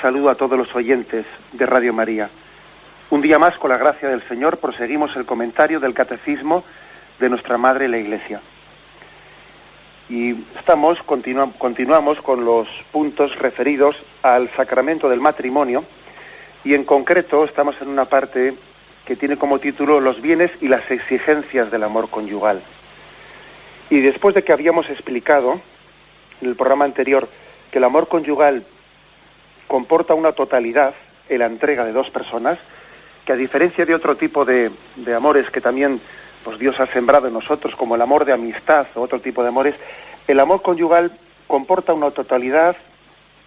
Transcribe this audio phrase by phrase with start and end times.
[0.00, 2.30] Saludo a todos los oyentes de Radio María.
[3.10, 6.64] Un día más, con la gracia del Señor, proseguimos el comentario del Catecismo
[7.18, 8.40] de nuestra Madre la Iglesia.
[10.08, 15.84] Y estamos, continuamos con los puntos referidos al sacramento del matrimonio
[16.64, 18.54] y en concreto estamos en una parte
[19.04, 22.62] que tiene como título Los bienes y las exigencias del amor conyugal.
[23.90, 25.60] Y después de que habíamos explicado
[26.40, 27.28] en el programa anterior
[27.70, 28.64] que el amor conyugal
[29.72, 30.92] comporta una totalidad
[31.30, 32.58] en la entrega de dos personas,
[33.24, 35.98] que a diferencia de otro tipo de, de amores que también
[36.44, 39.48] pues Dios ha sembrado en nosotros, como el amor de amistad o otro tipo de
[39.48, 39.74] amores,
[40.28, 41.10] el amor conyugal
[41.46, 42.76] comporta una totalidad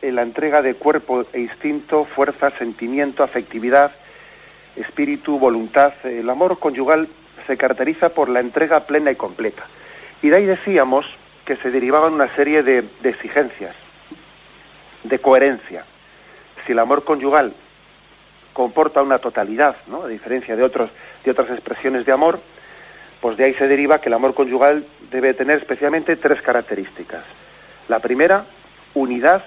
[0.02, 3.92] en la entrega de cuerpo e instinto, fuerza, sentimiento, afectividad,
[4.76, 5.94] espíritu, voluntad.
[6.06, 7.08] El amor conyugal
[7.46, 9.68] se caracteriza por la entrega plena y completa.
[10.23, 11.06] Y de ahí decíamos
[11.46, 13.76] que se derivaban una serie de, de exigencias,
[15.03, 15.86] de coherencia.
[16.66, 17.53] Si el amor conyugal
[18.53, 20.03] comporta una totalidad, ¿no?
[20.03, 20.90] a diferencia de, otros,
[21.23, 22.40] de otras expresiones de amor,
[23.22, 27.23] pues de ahí se deriva que el amor conyugal debe tener especialmente tres características.
[27.90, 28.45] La primera,
[28.94, 29.44] unidad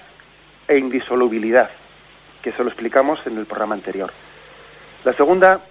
[0.67, 1.69] e indisolubilidad,
[2.41, 4.11] que eso lo explicamos en el programa anterior.
[5.03, 5.61] La segunda,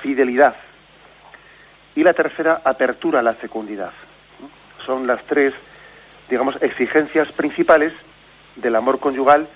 [0.00, 0.56] fidelidad.
[1.94, 3.92] Y la tercera, apertura a la fecundidad.
[4.86, 5.52] Son las tres,
[6.28, 7.92] digamos, exigencias principales
[8.56, 9.48] del amor conyugal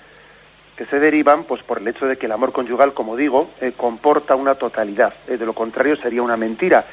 [0.75, 3.73] que se derivan pues por el hecho de que el amor conyugal, como digo, eh,
[3.75, 5.13] comporta una totalidad.
[5.27, 6.85] Eh, de lo contrario sería una mentira.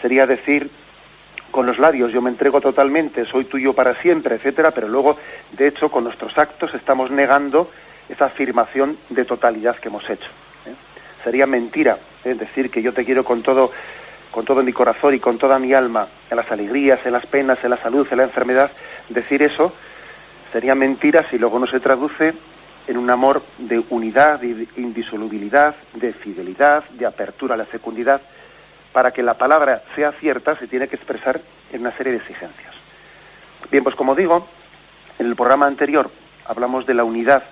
[0.00, 0.70] Sería decir
[1.50, 5.16] con los labios yo me entrego totalmente, soy tuyo para siempre, etcétera, pero luego,
[5.52, 7.70] de hecho, con nuestros actos estamos negando
[8.08, 10.28] esa afirmación de totalidad que hemos hecho.
[10.66, 10.74] ¿eh?
[11.24, 13.72] Sería mentira decir que yo te quiero con todo,
[14.30, 17.58] con todo mi corazón y con toda mi alma, en las alegrías, en las penas,
[17.62, 18.70] en la salud, en la enfermedad.
[19.08, 19.72] Decir eso
[20.52, 22.34] sería mentira si luego no se traduce
[22.88, 28.20] en un amor de unidad, de indisolubilidad, de fidelidad, de apertura a la fecundidad.
[28.92, 31.40] Para que la palabra sea cierta se tiene que expresar
[31.70, 32.74] en una serie de exigencias.
[33.70, 34.48] Bien, pues como digo,
[35.18, 36.10] en el programa anterior
[36.46, 37.42] hablamos de la unidad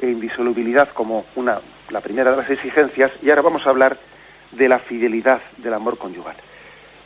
[0.00, 1.60] e indisolubilidad como una,
[1.90, 3.98] la primera de las exigencias y ahora vamos a hablar
[4.52, 6.36] de la fidelidad del amor conyugal.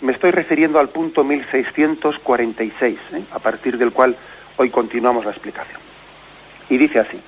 [0.01, 3.25] Me estoy refiriendo al punto 1646, ¿eh?
[3.33, 4.15] a partir del cual
[4.57, 5.81] hoy continuamos la explicación.
[6.71, 7.21] Y dice así,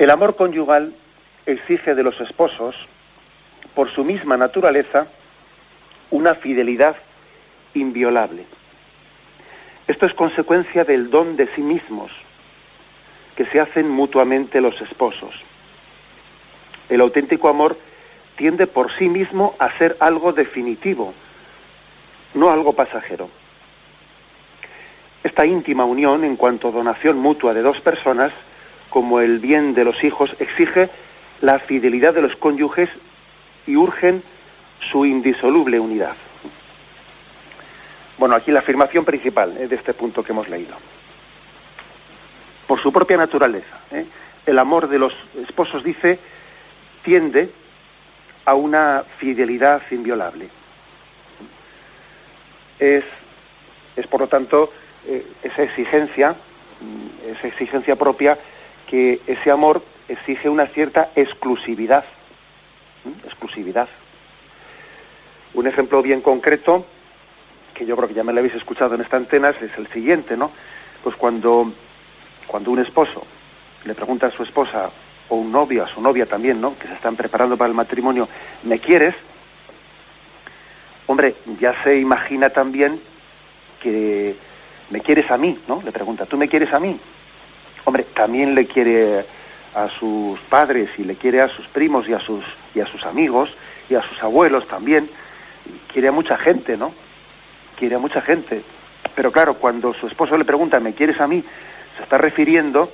[0.00, 0.94] el amor conyugal
[1.44, 2.74] exige de los esposos,
[3.74, 5.06] por su misma naturaleza,
[6.10, 6.96] una fidelidad
[7.74, 8.46] inviolable.
[9.86, 12.10] Esto es consecuencia del don de sí mismos
[13.36, 15.34] que se hacen mutuamente los esposos.
[16.88, 17.76] El auténtico amor
[18.36, 21.12] tiende por sí mismo a ser algo definitivo,
[22.32, 23.28] no algo pasajero.
[25.22, 28.32] Esta íntima unión, en cuanto a donación mutua de dos personas,
[28.90, 30.90] como el bien de los hijos, exige
[31.40, 32.90] la fidelidad de los cónyuges
[33.66, 34.22] y urgen
[34.90, 36.16] su indisoluble unidad.
[38.18, 39.68] Bueno, aquí la afirmación principal ¿eh?
[39.68, 40.76] de este punto que hemos leído.
[42.66, 44.04] Por su propia naturaleza, ¿eh?
[44.44, 46.18] el amor de los esposos, dice,
[47.02, 47.50] tiende
[48.44, 50.48] a una fidelidad inviolable.
[52.78, 53.04] Es,
[53.96, 54.72] es por lo tanto,
[55.06, 56.34] eh, esa exigencia,
[57.26, 58.36] esa exigencia propia,
[58.90, 62.04] que ese amor exige una cierta exclusividad.
[63.24, 63.88] Exclusividad.
[65.54, 66.84] Un ejemplo bien concreto,
[67.72, 70.36] que yo creo que ya me lo habéis escuchado en esta antena, es el siguiente,
[70.36, 70.50] ¿no?
[71.04, 71.72] Pues cuando,
[72.48, 73.24] cuando un esposo
[73.84, 74.90] le pregunta a su esposa,
[75.28, 76.76] o un novio, a su novia también, ¿no?
[76.76, 78.28] Que se están preparando para el matrimonio,
[78.64, 79.14] ¿me quieres?
[81.06, 83.00] Hombre, ya se imagina también
[83.80, 84.34] que
[84.90, 85.80] me quieres a mí, ¿no?
[85.82, 86.98] Le pregunta, ¿tú me quieres a mí?
[87.84, 89.24] Hombre, también le quiere
[89.74, 92.44] a sus padres y le quiere a sus primos y a sus
[92.74, 93.50] y a sus amigos
[93.88, 95.08] y a sus abuelos también.
[95.92, 96.92] Quiere a mucha gente, ¿no?
[97.78, 98.62] Quiere a mucha gente.
[99.14, 101.42] Pero claro, cuando su esposo le pregunta, ¿me quieres a mí?
[101.96, 102.90] Se está refiriendo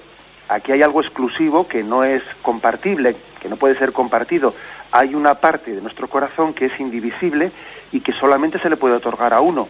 [0.48, 4.54] aquí hay algo exclusivo que no es compartible, que no puede ser compartido.
[4.92, 7.52] Hay una parte de nuestro corazón que es indivisible
[7.92, 9.68] y que solamente se le puede otorgar a uno.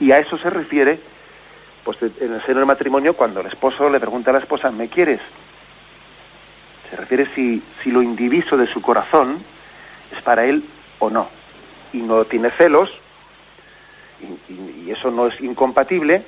[0.00, 1.00] Y a eso se refiere,
[1.86, 4.88] pues en el seno del matrimonio, cuando el esposo le pregunta a la esposa, ¿me
[4.88, 5.20] quieres?
[6.90, 9.38] Se refiere si, si lo indiviso de su corazón
[10.10, 10.64] es para él
[10.98, 11.28] o no.
[11.92, 12.90] Y no tiene celos,
[14.48, 16.24] y, eso no es incompatible,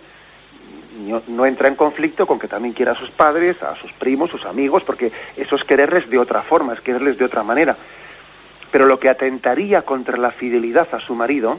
[1.27, 4.45] no, entra en conflicto con que también quiera a sus padres, a sus primos, sus
[4.47, 7.77] amigos, porque eso es quererles de otra forma, es quererles de otra manera.
[8.71, 11.59] Pero lo que atentaría contra la fidelidad a su marido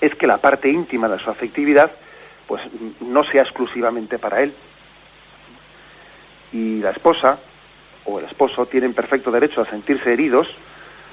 [0.00, 1.92] es que la parte íntima de su afectividad
[2.48, 2.62] pues
[3.00, 4.52] no sea exclusivamente para él.
[6.52, 7.38] Y la esposa
[8.06, 10.48] o el esposo tienen perfecto derecho a sentirse heridos,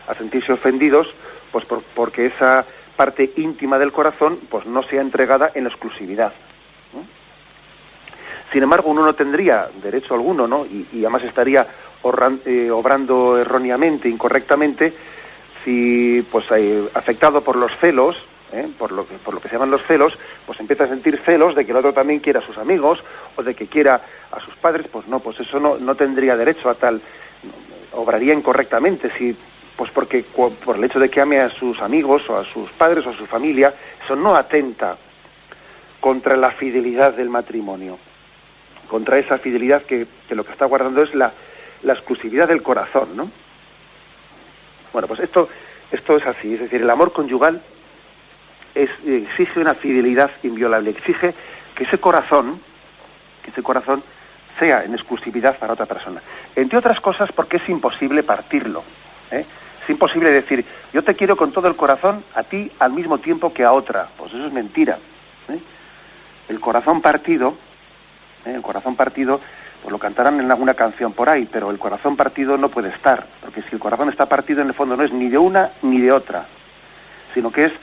[0.07, 1.07] a sentirse ofendidos,
[1.51, 2.65] pues porque esa
[2.95, 6.33] parte íntima del corazón pues no sea entregada en exclusividad.
[8.53, 10.65] Sin embargo, uno no tendría derecho alguno, ¿no?
[10.65, 11.67] Y, además estaría
[12.45, 14.93] eh, obrando erróneamente, incorrectamente,
[15.65, 18.15] si, pues, eh, afectado por los celos,
[18.55, 18.67] ¿eh?
[18.77, 21.55] por, lo que, por lo que se llaman los celos, pues empieza a sentir celos
[21.55, 23.03] de que el otro también quiera a sus amigos
[23.35, 26.69] o de que quiera a sus padres, pues no, pues eso no, no tendría derecho
[26.69, 27.01] a tal,
[27.93, 29.35] obraría incorrectamente si
[29.75, 33.05] pues porque por el hecho de que ame a sus amigos o a sus padres
[33.05, 33.73] o a su familia,
[34.03, 34.97] eso no atenta
[35.99, 37.97] contra la fidelidad del matrimonio,
[38.87, 41.33] contra esa fidelidad que, lo que está guardando es la,
[41.83, 43.29] la, exclusividad del corazón, ¿no?
[44.93, 45.49] Bueno, pues esto,
[45.91, 47.61] esto es así, es decir, el amor conyugal
[48.75, 51.33] es, exige una fidelidad inviolable, exige
[51.73, 52.59] que ese corazón,
[53.43, 54.03] que ese corazón
[54.59, 56.21] sea en exclusividad para otra persona.
[56.55, 58.83] Entre otras cosas porque es imposible partirlo.
[59.31, 59.45] ¿eh?
[59.83, 63.53] Es imposible decir, yo te quiero con todo el corazón a ti al mismo tiempo
[63.53, 64.07] que a otra.
[64.17, 64.97] Pues eso es mentira.
[65.49, 65.59] ¿eh?
[66.49, 67.55] El corazón partido,
[68.45, 68.53] ¿eh?
[68.55, 69.39] el corazón partido,
[69.81, 73.25] pues lo cantarán en alguna canción por ahí, pero el corazón partido no puede estar,
[73.41, 76.01] porque si el corazón está partido en el fondo no es ni de una ni
[76.01, 76.45] de otra,
[77.35, 77.73] sino que es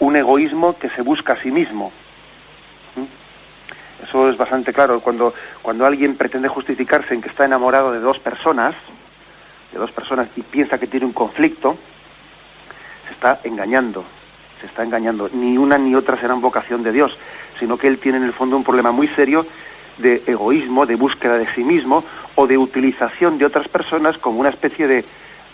[0.00, 1.92] un egoísmo que se busca a sí mismo.
[2.96, 4.04] ¿Mm?
[4.04, 5.00] Eso es bastante claro.
[5.00, 8.74] Cuando, cuando alguien pretende justificarse en que está enamorado de dos personas,
[9.72, 11.76] de dos personas y piensa que tiene un conflicto,
[13.06, 14.04] se está engañando,
[14.60, 15.28] se está engañando.
[15.32, 17.16] Ni una ni otra serán vocación de Dios,
[17.58, 19.46] sino que él tiene en el fondo un problema muy serio
[19.98, 22.04] de egoísmo, de búsqueda de sí mismo
[22.34, 25.04] o de utilización de otras personas como una especie de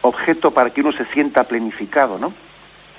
[0.03, 2.33] objeto para que uno se sienta planificado, ¿no?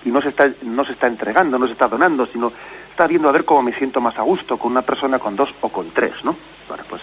[0.07, 2.54] Y no se está, no se está entregando, no se está donando, sino
[2.89, 5.50] está viendo a ver cómo me siento más a gusto con una persona, con dos
[5.59, 6.38] o con tres, ¿no?
[6.69, 7.01] Bueno, pues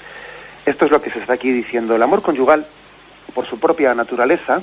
[0.64, 1.94] esto es lo que se está aquí diciendo.
[1.94, 2.66] El amor conyugal
[3.34, 4.62] por su propia naturaleza,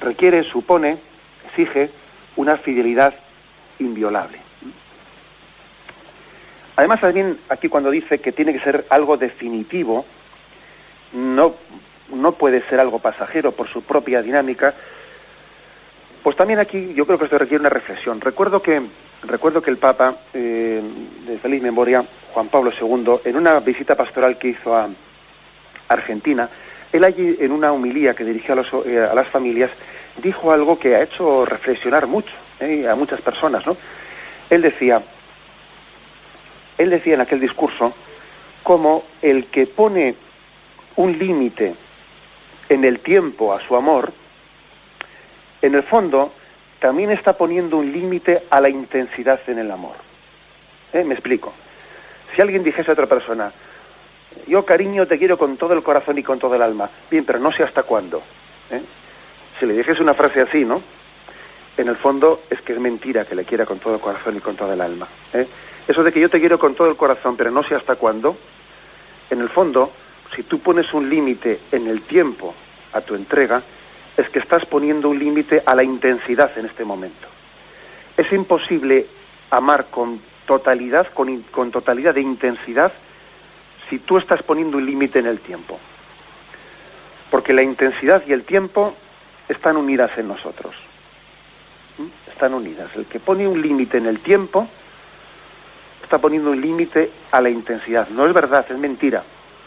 [0.00, 0.98] requiere, supone,
[1.46, 1.90] exige
[2.36, 3.14] una fidelidad
[3.80, 4.38] inviolable.
[6.76, 10.06] Además, también aquí cuando dice que tiene que ser algo definitivo,
[11.14, 11.56] no,
[12.14, 14.72] no puede ser algo pasajero por su propia dinámica,
[16.22, 18.20] pues también aquí yo creo que esto requiere una reflexión.
[18.20, 18.80] Recuerdo que,
[19.22, 20.82] recuerdo que el Papa, eh,
[21.26, 24.88] de feliz memoria, Juan Pablo II, en una visita pastoral que hizo a
[25.88, 26.48] Argentina,
[26.92, 29.70] él allí, en una humilía que dirigió eh, a, las familias,
[30.22, 33.76] dijo algo que ha hecho reflexionar mucho eh, a muchas personas, ¿no?
[34.50, 35.00] Él decía,
[36.76, 37.94] él decía en aquel discurso,
[38.62, 40.16] como el que pone
[40.96, 41.74] un límite
[42.68, 44.12] en el tiempo a su amor,
[45.62, 46.32] en el fondo
[46.78, 49.96] también está poniendo un límite a la intensidad en el amor.
[50.92, 51.04] ¿Eh?
[51.04, 51.52] Me explico.
[52.34, 53.52] Si alguien dijese a otra persona,
[54.46, 56.88] yo, cariño, te quiero con todo el corazón y con todo el alma.
[57.10, 58.22] Bien, pero no sé hasta cuándo.
[58.70, 58.80] ¿eh?
[59.58, 60.82] Si le dijese una frase así, ¿no?
[61.76, 64.40] En el fondo es que es mentira que le quiera con todo el corazón y
[64.40, 65.08] con todo el alma.
[65.32, 65.46] ¿eh?
[65.86, 68.36] Eso de que yo te quiero con todo el corazón, pero no sé hasta cuándo,
[69.28, 69.92] en el fondo,
[70.34, 72.54] si tú pones un límite en el tiempo
[72.92, 73.62] a tu entrega,
[74.20, 77.26] es que estás poniendo un límite a la intensidad en este momento.
[78.16, 79.06] Es imposible
[79.50, 82.92] amar con totalidad, con, totalidad de intensidad,
[83.88, 85.78] si tú estás poniendo un límite en el tiempo.
[87.30, 88.94] Porque la intensidad y el tiempo
[89.48, 90.74] están unidas en nosotros.
[91.98, 92.30] ¿Mm?
[92.30, 92.90] Están unidas.
[92.96, 94.68] El que pone un límite en el tiempo
[96.02, 98.08] está poniendo un límite a la intensidad.
[98.08, 99.22] No es verdad, es mentira.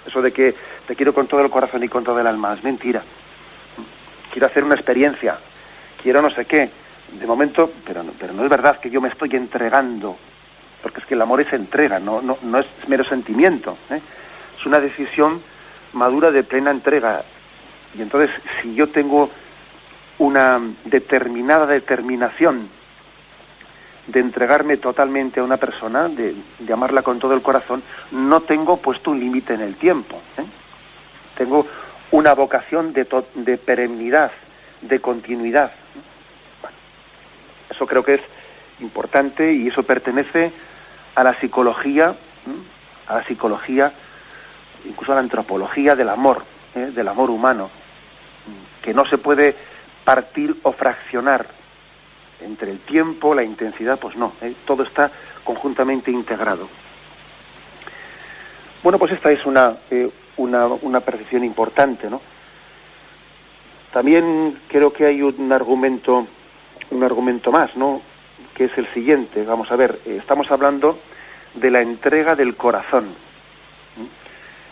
[0.06, 0.54] Eso de que
[0.86, 3.02] te quiero con todo el corazón y con todo el alma, es mentira.
[4.34, 5.38] Quiero hacer una experiencia,
[6.02, 6.70] quiero no sé qué.
[7.14, 10.18] De momento, pero pero no es verdad que yo me estoy entregando
[10.84, 13.78] porque es que el amor es entrega, no, no, no es mero sentimiento.
[13.90, 14.02] ¿eh?
[14.60, 15.42] Es una decisión
[15.94, 17.24] madura de plena entrega.
[17.98, 18.30] Y entonces,
[18.62, 19.30] si yo tengo
[20.20, 22.68] una determinada determinación
[24.08, 26.36] de entregarme totalmente a una persona, de,
[26.72, 30.22] amarla con todo el corazón, no tengo puesto un límite en el tiempo.
[30.38, 30.44] ¿eh?
[31.38, 31.66] Tengo
[32.14, 34.32] una vocación de, de perennidad,
[34.82, 35.72] de continuidad.
[37.72, 38.22] eso creo que es
[38.82, 40.52] importante y eso pertenece
[41.16, 42.16] a la psicología,
[43.08, 43.92] a la psicología,
[44.86, 46.44] incluso a la antropología del amor,
[46.76, 46.92] ¿eh?
[46.94, 47.72] del amor humano,
[48.84, 49.56] que no se puede
[50.04, 51.48] partir o fraccionar
[52.42, 54.54] entre el tiempo, la intensidad, pues no, ¿eh?
[54.66, 55.10] todo está
[55.44, 56.70] conjuntamente integrado.
[58.84, 62.22] Bueno, pues esta es una, eh, una, una, percepción importante, ¿no?
[63.92, 66.28] También creo que hay un argumento,
[66.92, 68.02] un argumento más, ¿no?
[68.56, 69.44] Que es el siguiente.
[69.44, 71.00] Vamos a ver, eh, estamos hablando
[71.54, 73.14] de la entrega del corazón,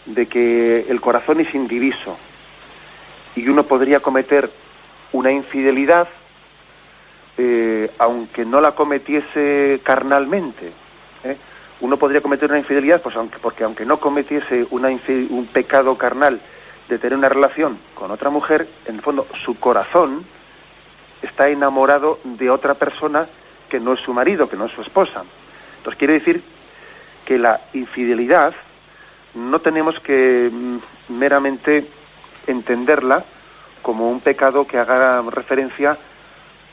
[0.06, 2.18] de que el corazón es indiviso
[3.36, 4.50] y uno podría cometer
[5.14, 6.08] una infidelidad
[7.38, 10.72] eh, aunque no la cometiese carnalmente.
[11.24, 11.38] ¿eh?
[11.82, 16.40] Uno podría cometer una infidelidad, pues aunque, porque aunque no cometiese un pecado carnal
[16.88, 20.24] de tener una relación con otra mujer, en el fondo su corazón
[21.22, 23.28] está enamorado de otra persona
[23.70, 25.24] que no es su marido, que no es su esposa.
[25.78, 26.44] Entonces quiere decir
[27.26, 28.54] que la infidelidad
[29.34, 30.78] no tenemos que mm,
[31.18, 31.88] meramente
[32.48, 33.24] entenderla
[33.82, 35.98] como un pecado que haga referencia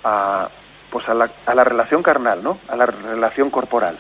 [0.05, 0.49] a,
[0.91, 2.59] pues a la, a la relación carnal, ¿no?
[2.69, 3.97] A la relación corporal.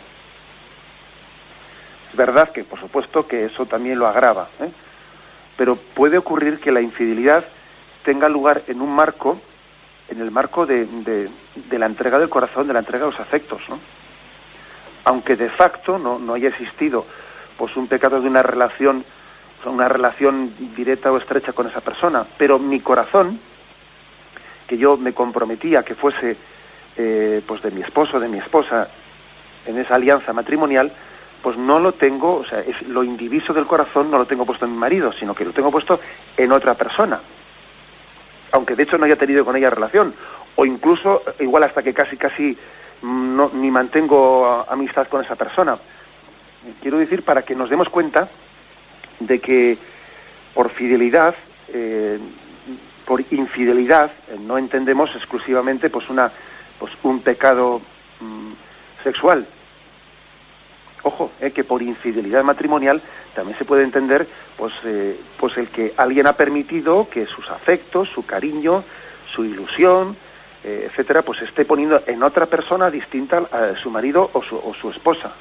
[2.10, 4.70] Es verdad que, por supuesto, que eso también lo agrava, ¿eh?
[5.56, 7.44] pero puede ocurrir que la infidelidad
[8.04, 9.40] tenga lugar en un marco,
[10.08, 13.60] en el marco de, de, la entrega del corazón, de la entrega de los afectos,
[13.68, 13.78] ¿no?
[15.04, 17.04] Aunque de facto no, haya existido
[17.56, 19.04] pues un pecado de una relación,
[19.64, 23.40] una relación directa o estrecha con esa persona, pero mi corazón,
[24.66, 26.36] que yo me comprometía que fuese
[26.96, 28.88] eh, pues de mi esposo, de mi esposa,
[29.66, 30.92] en esa alianza matrimonial,
[31.42, 34.64] pues no lo tengo, o sea, es lo indiviso del corazón no lo tengo puesto
[34.64, 36.00] en mi marido, sino que lo tengo puesto
[36.36, 37.20] en otra persona.
[38.52, 40.14] Aunque de hecho no haya tenido con ella relación,
[40.56, 42.56] o incluso igual hasta que casi casi
[43.02, 45.78] no, ni mantengo amistad con esa persona.
[46.82, 48.28] Quiero decir para que nos demos cuenta
[49.20, 49.78] de que
[50.54, 51.34] por fidelidad
[51.72, 52.18] eh,
[53.06, 56.30] por infidelidad eh, no entendemos exclusivamente pues una
[56.78, 57.80] pues un pecado
[58.20, 58.52] mm,
[59.04, 59.46] sexual
[61.08, 63.02] ojo eh, que por infidelidad matrimonial
[63.34, 68.08] también se puede entender pues eh, pues el que alguien ha permitido que sus afectos
[68.14, 68.84] su cariño
[69.34, 70.16] su ilusión
[70.64, 74.90] etcétera pues esté poniendo en otra persona distinta a su marido o su, o su
[74.90, 75.32] esposa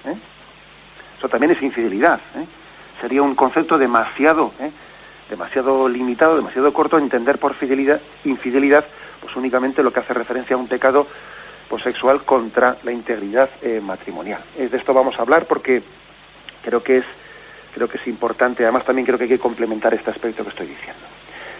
[1.18, 2.20] eso también es infidelidad
[3.02, 4.54] sería un concepto demasiado
[5.30, 8.86] demasiado limitado, demasiado corto, entender por fidelidad, infidelidad,
[9.22, 11.08] pues únicamente lo que hace referencia a un pecado
[11.70, 14.42] pues, sexual contra la integridad eh, matrimonial.
[14.58, 15.82] de esto vamos a hablar porque
[16.64, 17.06] creo que es
[17.74, 20.68] creo que es importante, además también creo que hay que complementar este aspecto que estoy
[20.68, 21.04] diciendo.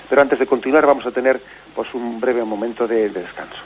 [0.10, 1.40] Pero antes de continuar vamos a tener
[1.76, 3.62] pues un breve momento de descanso.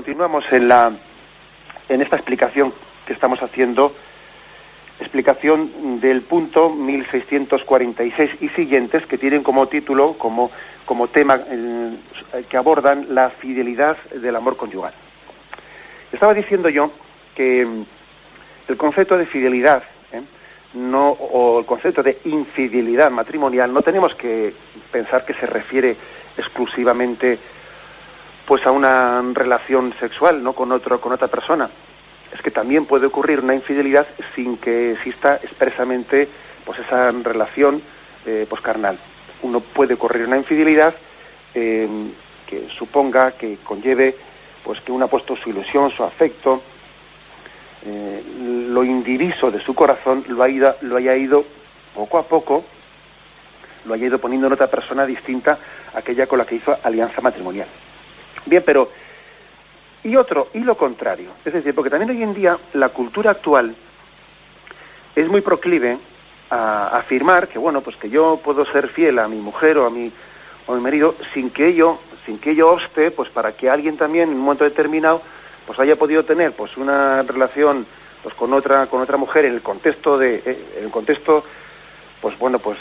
[0.00, 0.90] Continuamos en la
[1.90, 2.72] en esta explicación
[3.06, 3.94] que estamos haciendo,
[4.98, 10.50] explicación del punto 1646 y siguientes que tienen como título, como,
[10.86, 11.96] como tema eh,
[12.48, 14.94] que abordan la fidelidad del amor conyugal.
[16.10, 16.92] Estaba diciendo yo
[17.36, 17.60] que
[18.68, 20.22] el concepto de fidelidad, ¿eh?
[20.72, 24.54] no o el concepto de infidelidad matrimonial no tenemos que
[24.90, 25.94] pensar que se refiere
[26.38, 27.38] exclusivamente
[28.50, 31.70] pues a una relación sexual no con otro con otra persona.
[32.34, 36.28] Es que también puede ocurrir una infidelidad sin que exista expresamente
[36.64, 37.80] pues esa relación
[38.26, 38.98] eh, pues carnal.
[39.42, 40.96] Uno puede ocurrir una infidelidad
[41.54, 41.88] eh,
[42.44, 44.16] que suponga que conlleve
[44.64, 46.60] pues que uno ha puesto su ilusión su afecto
[47.86, 48.20] eh,
[48.68, 51.44] lo indiviso de su corazón lo, ha ido, lo haya ido
[51.94, 52.64] poco a poco,
[53.84, 55.56] lo haya ido poniendo en otra persona distinta
[55.94, 57.68] a aquella con la que hizo alianza matrimonial.
[58.46, 58.90] Bien, pero
[60.02, 61.30] y otro, y lo contrario.
[61.44, 63.74] Es decir, porque también hoy en día la cultura actual
[65.14, 65.98] es muy proclive
[66.50, 69.90] a afirmar que, bueno, pues que yo puedo ser fiel a mi mujer o a
[69.90, 70.10] mi,
[70.66, 73.96] o a mi marido sin que ello, sin que ello obste, pues para que alguien
[73.96, 75.22] también en un momento determinado
[75.66, 77.86] pues haya podido tener pues una relación
[78.24, 81.44] pues con otra con otra mujer en el contexto de eh, en el contexto
[82.20, 82.76] pues bueno pues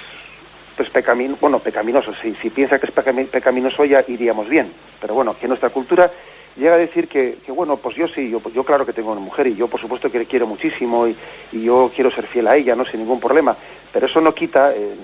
[0.87, 4.71] pues bueno pecaminoso si, piensa que es pecaminoso ya iríamos bien
[5.01, 6.11] pero bueno que nuestra cultura
[6.55, 9.47] llega a decir que, bueno pues yo sí yo, yo claro que tengo una mujer
[9.47, 11.15] y yo por supuesto que le quiero muchísimo y,
[11.51, 13.55] yo quiero ser fiel a ella no sin ningún problema
[13.91, 14.95] pero eso no quita eh,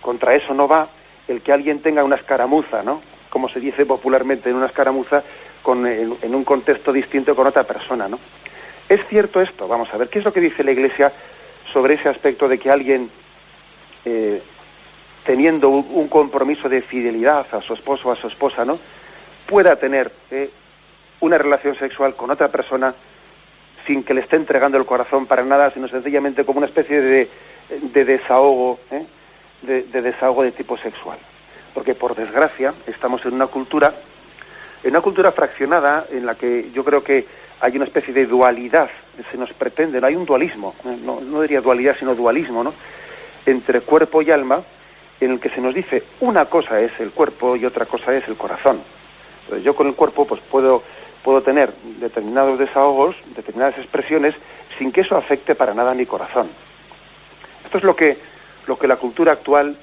[0.00, 0.88] contra eso no va
[1.28, 5.22] el que alguien tenga una escaramuza no como se dice popularmente en una escaramuza
[5.74, 8.18] en, un contexto distinto con otra persona, ¿no?
[8.88, 9.66] ¿Es cierto esto?
[9.66, 11.12] Vamos a ver, ¿qué es lo que dice la Iglesia
[11.72, 13.10] sobre ese aspecto de que alguien,
[14.04, 14.40] eh,
[15.26, 18.78] teniendo un, compromiso de fidelidad a su esposo o a su esposa, ¿no?
[19.46, 20.50] pueda tener eh,
[21.20, 22.94] una relación sexual con otra persona
[23.86, 27.28] sin que le esté entregando el corazón para nada, sino sencillamente como una especie de,
[27.92, 29.04] desahogo, ¿eh?
[29.62, 31.18] de, de desahogo de tipo sexual.
[31.74, 33.92] Porque por desgracia estamos en una cultura
[34.82, 37.26] en una cultura fraccionada en la que yo creo que
[37.60, 38.88] hay una especie de dualidad,
[39.30, 42.74] se nos pretende, no hay un dualismo, no, no diría dualidad, sino dualismo, ¿no?
[43.46, 44.62] Entre cuerpo y alma,
[45.20, 48.26] en el que se nos dice una cosa es el cuerpo y otra cosa es
[48.28, 48.80] el corazón.
[49.44, 50.82] Entonces yo con el cuerpo pues puedo,
[51.22, 54.34] puedo tener determinados desahogos, determinadas expresiones,
[54.78, 56.48] sin que eso afecte para nada a mi corazón.
[57.64, 58.18] Esto es lo que,
[58.66, 59.76] lo que la cultura actual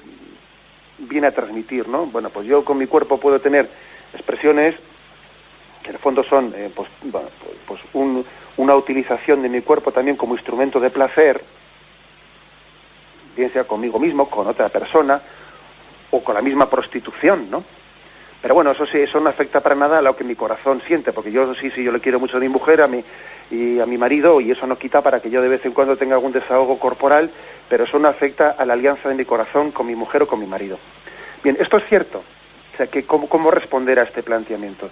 [0.98, 2.06] viene a transmitir, ¿no?
[2.06, 3.68] Bueno, pues yo con mi cuerpo puedo tener
[4.12, 4.74] expresiones
[5.82, 6.88] que en el fondo son eh, pues,
[7.66, 7.80] pues
[8.56, 11.42] una utilización de mi cuerpo también como instrumento de placer,
[13.66, 15.20] conmigo mismo, con otra persona,
[16.10, 17.64] o con la misma prostitución, ¿no?
[18.40, 21.12] Pero bueno, eso sí, eso no afecta para nada a lo que mi corazón siente,
[21.12, 23.02] porque yo sí, sí, yo le quiero mucho a mi mujer, a mi,
[23.50, 25.96] y a mi marido, y eso no quita para que yo de vez en cuando
[25.96, 27.30] tenga algún desahogo corporal,
[27.68, 30.40] pero eso no afecta a la alianza de mi corazón con mi mujer o con
[30.40, 30.78] mi marido.
[31.42, 32.18] Bien, esto es cierto.
[32.18, 34.90] O sea, que ¿cómo, cómo responder a este planteamiento?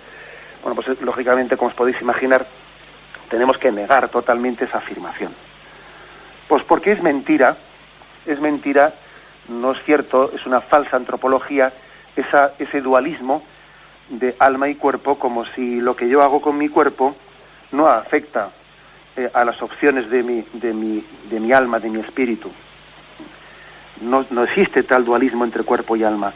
[0.62, 2.46] Bueno, pues lógicamente, como os podéis imaginar,
[3.28, 5.34] tenemos que negar totalmente esa afirmación.
[6.48, 7.56] Pues porque es mentira,
[8.26, 8.94] es mentira,
[9.48, 11.72] no es cierto, es una falsa antropología,
[12.16, 13.42] esa, ese dualismo
[14.08, 17.16] de alma y cuerpo, como si lo que yo hago con mi cuerpo
[17.72, 18.50] no afecta
[19.16, 22.50] eh, a las opciones de mi, de, mi, de mi alma, de mi espíritu.
[24.00, 26.32] No, no existe tal dualismo entre cuerpo y alma.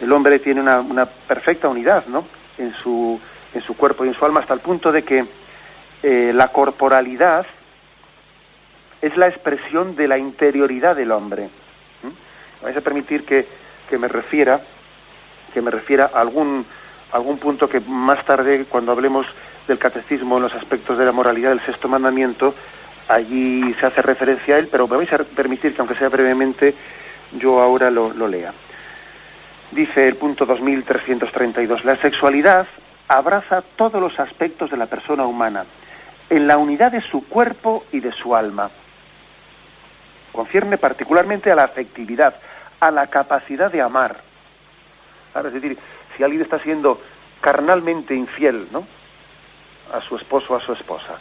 [0.00, 2.24] El hombre tiene una, una perfecta unidad, ¿no?
[2.58, 3.18] en su,
[3.54, 5.24] en su cuerpo y en su alma hasta el punto de que
[6.02, 7.46] eh, la corporalidad
[9.02, 11.48] es la expresión de la interioridad del hombre.
[12.02, 12.64] ¿Mm?
[12.64, 13.46] Vais a permitir que,
[13.88, 14.60] que, me refiera
[15.52, 16.66] que me refiera a algún
[17.12, 19.26] algún punto que más tarde cuando hablemos
[19.66, 22.54] del catecismo en los aspectos de la moralidad del sexto mandamiento
[23.08, 26.74] allí se hace referencia a él pero me vais a permitir que aunque sea brevemente
[27.32, 28.52] yo ahora lo, lo lea
[29.70, 32.66] dice el punto 2332, la sexualidad
[33.08, 35.64] abraza todos los aspectos de la persona humana,
[36.30, 38.70] en la unidad de su cuerpo y de su alma.
[40.38, 42.32] Concierne particularmente a la afectividad,
[42.78, 44.18] a la capacidad de amar.
[45.34, 45.76] es decir,
[46.16, 47.00] si alguien está siendo
[47.40, 48.86] carnalmente infiel, ¿no?
[49.92, 51.18] a su esposo a su esposa,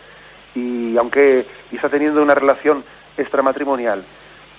[0.53, 2.83] y aunque está teniendo una relación
[3.17, 4.03] extramatrimonial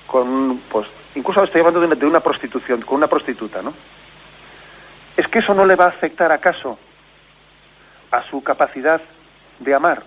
[0.08, 3.72] con, pues, incluso estoy hablando de una, prostitución, con una prostituta, ¿no?
[5.16, 6.76] ¿Es que eso no le va a afectar acaso
[8.10, 9.00] a su capacidad
[9.60, 10.02] de amar?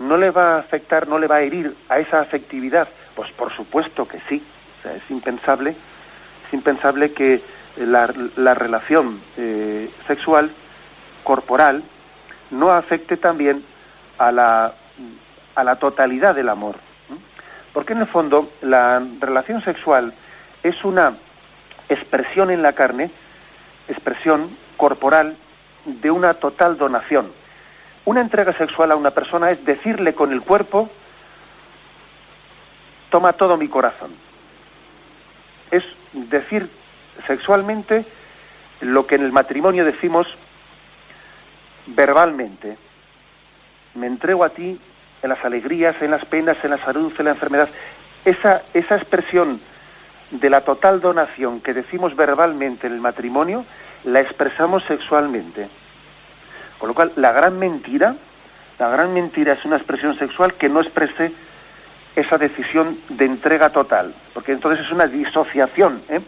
[0.00, 2.88] ¿No le va a afectar, no le va a herir a esa afectividad?
[3.14, 4.42] Pues por supuesto que sí.
[4.78, 7.42] O sea, es impensable, es impensable que
[7.76, 8.06] la,
[8.54, 10.50] relación eh, sexual,
[11.22, 11.82] corporal,
[12.50, 13.64] no afecte también
[14.18, 14.74] a la,
[15.54, 16.76] a la totalidad del amor.
[17.72, 20.14] Porque en el fondo la relación sexual
[20.62, 21.16] es una
[21.88, 23.10] expresión en la carne,
[23.88, 25.36] expresión corporal
[25.84, 27.32] de una total donación.
[28.04, 30.88] Una entrega sexual a una persona es decirle con el cuerpo,
[33.14, 34.10] toma todo mi corazón.
[35.70, 36.68] Es decir
[37.28, 38.04] sexualmente
[38.80, 40.26] lo que en el matrimonio decimos
[41.86, 42.76] verbalmente.
[43.94, 44.80] Me entrego a ti
[45.22, 47.68] en las alegrías, en las penas, en la salud, en la enfermedad.
[48.24, 49.60] Esa, esa expresión
[50.32, 53.64] de la total donación que decimos verbalmente en el matrimonio,
[54.02, 55.68] la expresamos sexualmente.
[56.80, 58.16] Con lo cual, la gran mentira,
[58.80, 61.32] la gran mentira es una expresión sexual que no exprese
[62.16, 66.20] esa decisión de entrega total, porque entonces es una disociación, ¿eh?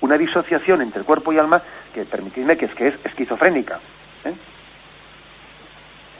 [0.00, 1.62] una disociación entre cuerpo y alma
[1.92, 3.78] que, permitidme, que es que es esquizofrénica.
[4.24, 4.32] ¿eh?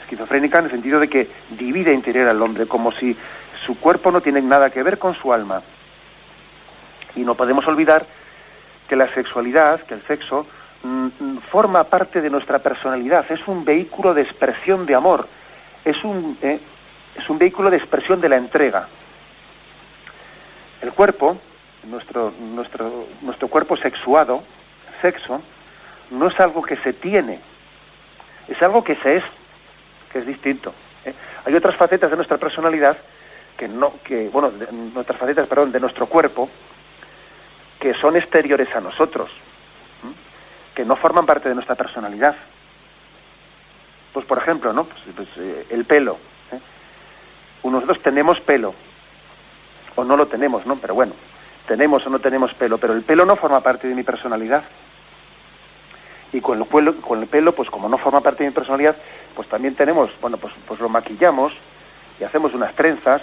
[0.02, 3.16] Esquizofrénica en el sentido de que divide interior al hombre, como si
[3.64, 5.62] su cuerpo no tiene nada que ver con su alma.
[7.16, 8.06] Y no podemos olvidar
[8.88, 10.46] que la sexualidad, que el sexo,
[10.82, 15.28] mm, mm, forma parte de nuestra personalidad, es un vehículo de expresión de amor,
[15.84, 16.58] es un, eh,
[17.18, 18.88] es un vehículo de expresión de la entrega.
[20.80, 21.36] El cuerpo,
[21.84, 24.42] nuestro, nuestro, nuestro cuerpo sexuado,
[25.02, 25.42] sexo,
[26.10, 27.40] no es algo que se tiene,
[28.46, 29.24] es algo que se es,
[30.12, 30.72] que es distinto.
[31.04, 31.14] ¿eh?
[31.44, 32.96] Hay otras facetas de nuestra personalidad
[33.56, 36.48] que no, que, bueno, de, nuestras facetas, perdón, de nuestro cuerpo,
[37.80, 39.30] que son exteriores a nosotros,
[40.74, 42.36] que no forman parte de nuestra personalidad.
[44.12, 44.84] Pues por ejemplo, ¿no?
[44.84, 46.18] Pues, pues eh, el pelo.
[47.62, 48.74] Nosotros tenemos pelo,
[49.94, 50.76] o no lo tenemos, ¿no?
[50.76, 51.12] Pero bueno,
[51.66, 54.64] tenemos o no tenemos pelo, pero el pelo no forma parte de mi personalidad.
[56.32, 58.96] Y con el pelo, con el pelo, pues como no forma parte de mi personalidad,
[59.34, 61.52] pues también tenemos, bueno, pues, pues lo maquillamos
[62.20, 63.22] y hacemos unas trenzas,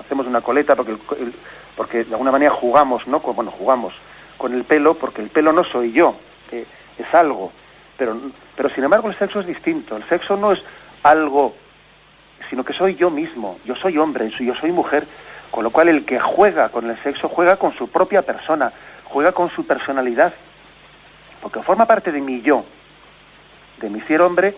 [0.00, 1.34] hacemos una coleta porque el,
[1.76, 3.20] porque de alguna manera jugamos, ¿no?
[3.20, 3.94] Bueno, jugamos
[4.38, 6.16] con el pelo, porque el pelo no soy yo,
[6.50, 6.66] eh,
[6.98, 7.52] es algo,
[7.96, 8.16] pero,
[8.56, 10.62] pero sin embargo el sexo es distinto, el sexo no es
[11.02, 11.54] algo,
[12.50, 15.06] sino que soy yo mismo, yo soy hombre, yo soy mujer,
[15.50, 18.72] con lo cual el que juega con el sexo juega con su propia persona,
[19.04, 20.34] juega con su personalidad,
[21.40, 22.64] porque forma parte de mi yo,
[23.80, 24.54] de mi ser hombre,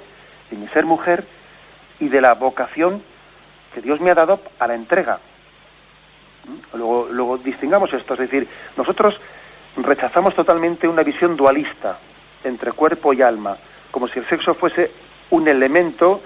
[0.50, 1.24] de mi ser mujer
[2.00, 3.02] y de la vocación
[3.74, 5.18] que Dios me ha dado a la entrega.
[6.72, 9.20] Luego, luego distingamos esto, es decir, nosotros
[9.76, 11.98] rechazamos totalmente una visión dualista
[12.44, 13.56] entre cuerpo y alma,
[13.90, 14.90] como si el sexo fuese
[15.30, 16.22] un elemento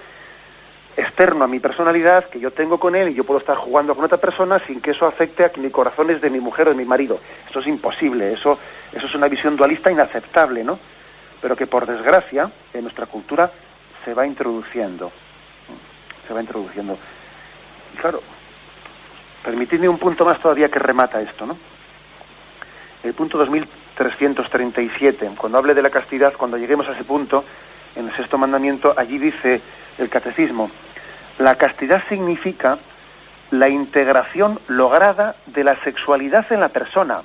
[0.95, 4.05] externo a mi personalidad que yo tengo con él y yo puedo estar jugando con
[4.05, 6.71] otra persona sin que eso afecte a que mi corazón es de mi mujer o
[6.71, 7.19] de mi marido.
[7.49, 8.59] Eso es imposible, eso,
[8.91, 10.79] eso es una visión dualista inaceptable, ¿no?
[11.41, 13.51] Pero que por desgracia en nuestra cultura
[14.05, 15.11] se va introduciendo.
[16.27, 16.97] Se va introduciendo.
[17.93, 18.21] Y claro,
[19.43, 21.57] Permitidme un punto más todavía que remata esto, ¿no?
[23.03, 27.43] El punto 2337, cuando hable de la castidad, cuando lleguemos a ese punto,
[27.93, 29.61] en el sexto mandamiento, allí dice
[29.97, 30.71] el catecismo,
[31.39, 32.77] la castidad significa
[33.51, 37.21] la integración lograda de la sexualidad en la persona.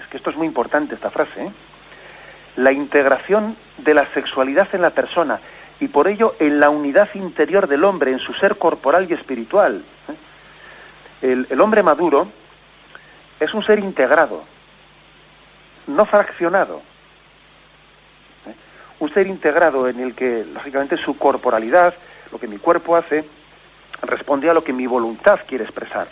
[0.00, 1.44] Es que esto es muy importante, esta frase.
[1.44, 1.52] ¿eh?
[2.56, 5.38] La integración de la sexualidad en la persona
[5.80, 9.84] y por ello en la unidad interior del hombre, en su ser corporal y espiritual.
[10.08, 11.46] ¿eh?
[11.50, 12.28] El, hombre maduro
[13.40, 14.44] es un ser integrado,
[15.86, 16.82] no fraccionado.
[19.00, 21.94] Un ser integrado en el que, lógicamente, su corporalidad,
[22.30, 23.24] lo que mi cuerpo hace,
[24.02, 26.06] responde a lo que mi voluntad quiere expresar.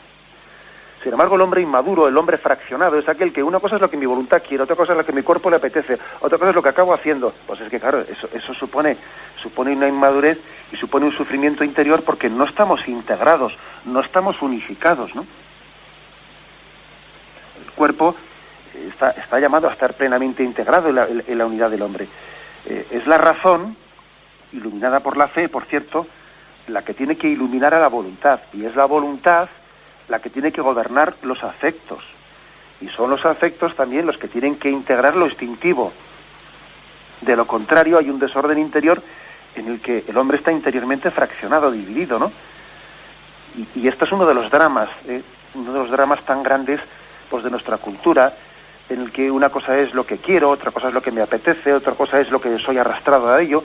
[1.02, 3.90] Sin embargo, el hombre inmaduro, el hombre fraccionado, es aquel que una cosa es lo
[3.90, 6.50] que mi voluntad quiere, otra cosa es lo que mi cuerpo le apetece, otra cosa
[6.50, 7.34] es lo que acabo haciendo.
[7.44, 8.96] Pues es que, claro, eso, eso supone,
[9.42, 10.38] supone una inmadurez
[10.72, 13.52] y supone un sufrimiento interior porque no estamos integrados,
[13.84, 15.26] no estamos unificados, ¿no?
[17.64, 18.14] El cuerpo
[18.88, 22.06] está, está llamado a estar plenamente integrado en la, en la unidad del hombre.
[22.66, 23.76] Eh, es la razón,
[24.52, 26.06] iluminada por la fe, por cierto,
[26.68, 29.48] la que tiene que iluminar a la voluntad, y es la voluntad
[30.08, 32.04] la que tiene que gobernar los afectos.
[32.80, 35.92] Y son los afectos también los que tienen que integrar lo instintivo.
[37.20, 39.02] De lo contrario, hay un desorden interior
[39.54, 42.32] en el que el hombre está interiormente fraccionado, dividido, ¿no?
[43.56, 45.22] Y, y esto es uno de los dramas, ¿eh?
[45.54, 46.80] uno de los dramas tan grandes
[47.28, 48.34] pues, de nuestra cultura,
[48.88, 51.22] en el que una cosa es lo que quiero, otra cosa es lo que me
[51.22, 53.64] apetece, otra cosa es lo que soy arrastrado a ello.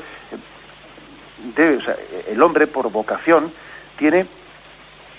[2.28, 3.52] El hombre, por vocación,
[3.98, 4.26] tiene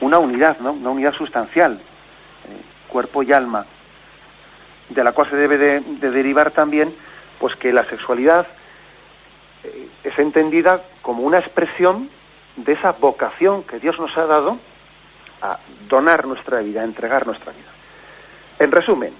[0.01, 0.73] una unidad, ¿no?
[0.73, 3.67] Una unidad sustancial, eh, cuerpo y alma,
[4.89, 5.81] de la cual se debe de,
[6.11, 6.95] derivar también,
[7.39, 8.47] pues que la sexualidad
[9.65, 12.09] eh, es entendida como una expresión
[12.57, 14.59] de esa vocación que Dios nos ha dado
[15.43, 15.59] a
[15.89, 17.71] donar nuestra vida, a entregar nuestra vida.
[18.59, 19.13] En resumen,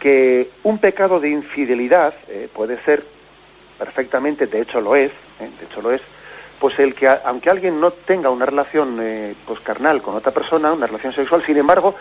[0.00, 3.04] que un pecado de infidelidad eh, puede ser
[3.78, 6.00] perfectamente, de hecho lo es, de hecho lo es,
[6.58, 10.72] pues el que aunque alguien no tenga una relación eh, pues carnal con otra persona,
[10.72, 11.94] una relación sexual, sin embargo,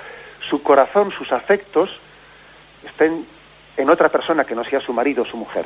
[0.50, 1.90] su corazón, sus afectos
[2.86, 3.26] estén
[3.78, 5.66] en otra persona que no sea su marido o su mujer.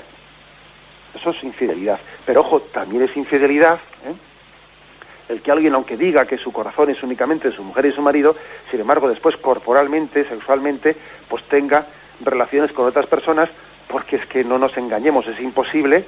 [1.15, 1.99] Eso es infidelidad.
[2.25, 4.13] Pero ojo, también es infidelidad ¿eh?
[5.29, 8.01] el que alguien, aunque diga que su corazón es únicamente de su mujer y su
[8.01, 8.35] marido,
[8.69, 10.95] sin embargo, después corporalmente, sexualmente,
[11.27, 11.87] pues tenga
[12.21, 13.49] relaciones con otras personas,
[13.87, 16.05] porque es que no nos engañemos, es imposible,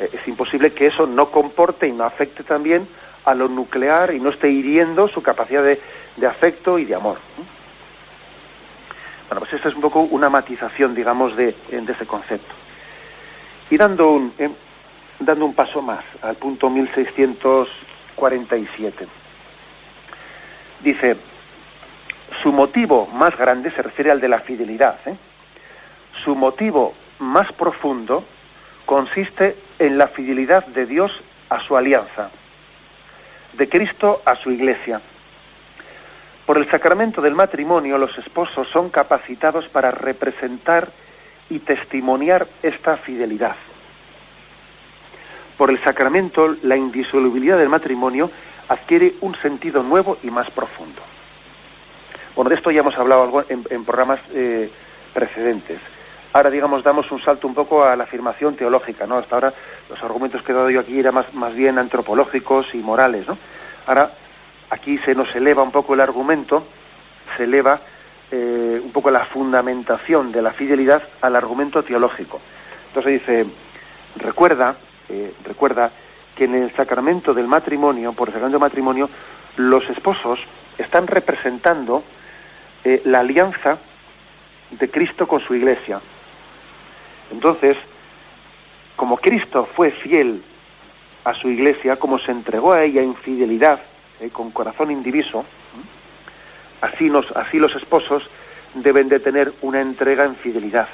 [0.00, 2.88] eh, es imposible que eso no comporte y no afecte también
[3.24, 7.18] a lo nuclear y no esté hiriendo su capacidad de, afecto y de amor.
[9.28, 12.54] Bueno, pues esta es un poco una matización, digamos, de, de ese concepto.
[13.68, 14.48] Y dando un, eh,
[15.18, 19.08] dando un paso más al punto 1647.
[20.82, 21.16] Dice,
[22.42, 24.98] su motivo más grande se refiere al de la fidelidad.
[25.06, 25.14] ¿eh?
[26.26, 28.24] Su motivo más profundo
[28.84, 31.12] consiste en la fidelidad de Dios
[31.48, 32.30] a su alianza,
[33.52, 35.00] de Cristo a su iglesia.
[36.44, 40.88] Por el sacramento del matrimonio los esposos son capacitados para representar
[41.48, 43.54] y testimoniar esta fidelidad.
[45.56, 48.32] Por el sacramento, la indisolubilidad del matrimonio
[48.66, 51.02] adquiere un sentido nuevo y más profundo.
[52.34, 54.68] Bueno, de esto ya hemos hablado en, programas eh,
[55.14, 55.78] precedentes.
[56.36, 59.16] Ahora, digamos, damos un salto un poco a la afirmación teológica, ¿no?
[59.16, 59.54] Hasta ahora
[59.88, 63.38] los argumentos que he dado yo aquí eran más, más bien antropológicos y morales, ¿no?
[63.86, 64.10] Ahora,
[64.68, 66.66] aquí se nos eleva un poco el argumento,
[67.38, 67.80] se eleva
[68.30, 72.38] eh, un poco la fundamentación de la fidelidad al argumento teológico.
[72.88, 73.46] Entonces dice,
[74.16, 74.76] recuerda,
[75.08, 75.90] eh, recuerda
[76.36, 79.08] que en el sacramento del matrimonio, por el sacramento del matrimonio,
[79.56, 80.38] los esposos
[80.76, 82.04] están representando
[82.84, 83.78] eh, la alianza
[84.72, 85.98] de Cristo con su iglesia.
[87.30, 87.76] Entonces,
[88.96, 90.42] como Cristo fue fiel
[91.24, 93.80] a su iglesia, como se entregó a ella en fidelidad,
[94.32, 95.44] con corazón indiviso,
[96.80, 98.22] Así, así los esposos
[98.74, 100.88] deben de tener una entrega en fidelidad.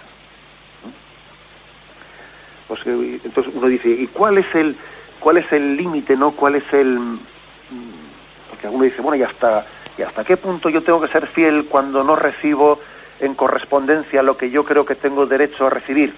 [2.86, 4.76] Eh, entonces uno dice, ¿y cuál es el
[5.20, 6.32] cuál es el límite, no?
[6.32, 7.18] ¿Cuál es el mm,
[8.48, 9.66] porque uno dice, bueno, ¿y hasta
[9.98, 12.80] y hasta qué punto yo tengo que ser fiel cuando no recibo
[13.22, 16.14] en correspondencia lo que yo creo que tengo derecho a recibir?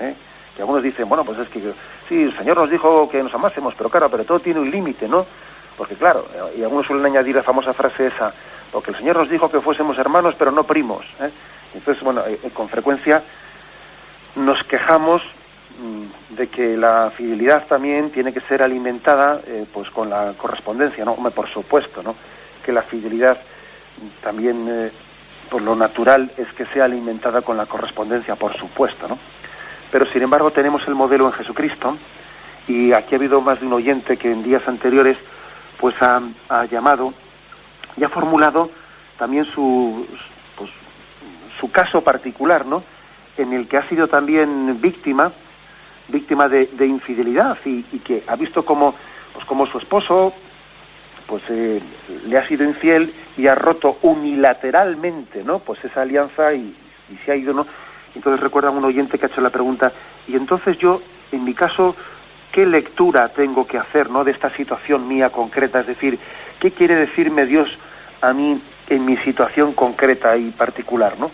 [0.00, 0.14] ¿Eh?
[0.56, 1.60] Y algunos dicen, bueno, pues es que
[2.08, 5.08] sí, el Señor nos dijo que nos amásemos, pero claro, pero todo tiene un límite,
[5.08, 5.26] ¿no?
[5.76, 8.32] Porque claro, y algunos suelen añadir la famosa frase esa,
[8.70, 11.04] porque el Señor nos dijo que fuésemos hermanos, pero no primos.
[11.20, 11.30] ¿eh?
[11.74, 13.22] Entonces, bueno, eh, con frecuencia
[14.36, 15.22] nos quejamos
[15.78, 21.04] mm, de que la fidelidad también tiene que ser alimentada eh, pues con la correspondencia,
[21.04, 21.14] ¿no?
[21.16, 22.14] Por supuesto, ¿no?
[22.64, 23.38] Que la fidelidad
[24.22, 24.90] también,
[25.52, 29.18] por lo natural, es que sea alimentada con la correspondencia, por supuesto, ¿no?
[29.90, 31.94] Pero, sin embargo, tenemos el modelo en Jesucristo,
[32.66, 35.18] y aquí ha habido más de un oyente que en días anteriores
[35.78, 36.22] pues ha,
[36.70, 37.12] llamado
[37.98, 38.70] y ha formulado
[39.18, 40.06] también su,
[40.56, 40.70] pues,
[41.60, 42.82] su caso particular, ¿no?
[43.36, 45.32] En el que ha sido también víctima,
[46.08, 48.94] víctima de, infidelidad y, que ha visto como,
[49.34, 50.32] pues como su esposo
[51.32, 51.80] pues eh,
[52.26, 55.60] le ha sido infiel y ha roto unilateralmente, ¿no?
[55.60, 56.76] Pues esa alianza y,
[57.24, 57.66] se ha ido, ¿no?
[58.14, 59.90] Entonces recuerda un oyente que ha hecho la pregunta,
[60.28, 61.00] y entonces yo,
[61.32, 61.96] en mi caso,
[62.52, 64.24] qué lectura tengo que hacer ¿no?
[64.24, 66.18] de esta situación mía concreta, es decir,
[66.60, 67.66] qué quiere decirme Dios
[68.20, 71.30] a mí en mi situación concreta y particular, ¿no?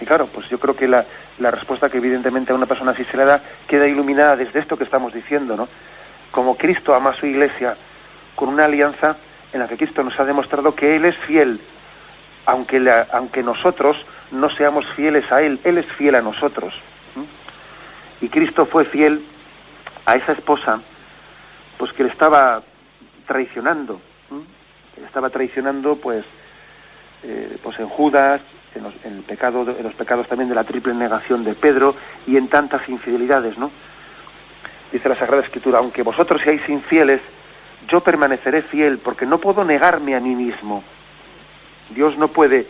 [0.00, 1.04] Y claro, pues yo creo que la,
[1.40, 4.76] la respuesta que evidentemente a una persona así se le da queda iluminada desde esto
[4.76, 5.68] que estamos diciendo, ¿no?
[6.30, 7.76] Como Cristo ama a su iglesia
[8.36, 9.16] con una alianza
[9.52, 11.60] en la que Cristo nos ha demostrado que Él es fiel,
[12.44, 12.80] aunque,
[13.12, 13.96] aunque nosotros
[14.30, 16.72] no seamos fieles a Él, Él es fiel a nosotros.
[18.20, 19.24] Y Cristo fue fiel
[20.04, 20.80] a esa esposa,
[21.76, 22.62] pues que le estaba
[23.26, 24.00] traicionando,
[24.98, 26.24] le estaba traicionando, pues,
[27.22, 28.40] eh, pues en Judas,
[28.74, 31.94] en los, en el pecado, en los pecados también de la triple negación de Pedro
[32.26, 33.70] y en tantas infidelidades, ¿no?
[34.92, 37.20] Dice la Sagrada Escritura, aunque vosotros seáis infieles,
[37.88, 40.82] yo permaneceré fiel, porque no puedo negarme a mí mismo.
[41.90, 42.66] Dios no puede,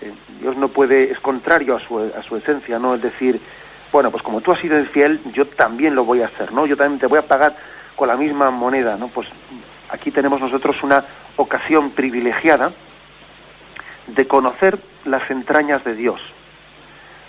[0.00, 2.94] eh, Dios no puede, es contrario a su, a su esencia, ¿no?
[2.94, 3.40] Es decir,
[3.92, 6.66] bueno, pues como tú has sido infiel, yo también lo voy a hacer, ¿no?
[6.66, 7.56] Yo también te voy a pagar
[7.96, 9.08] con la misma moneda, ¿no?
[9.08, 9.28] Pues
[9.90, 11.04] aquí tenemos nosotros una
[11.36, 12.72] ocasión privilegiada
[14.06, 16.20] de conocer las entrañas de Dios.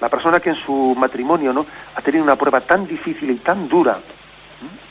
[0.01, 1.65] La persona que en su matrimonio, ¿no?
[1.95, 3.99] Ha tenido una prueba tan difícil y tan dura,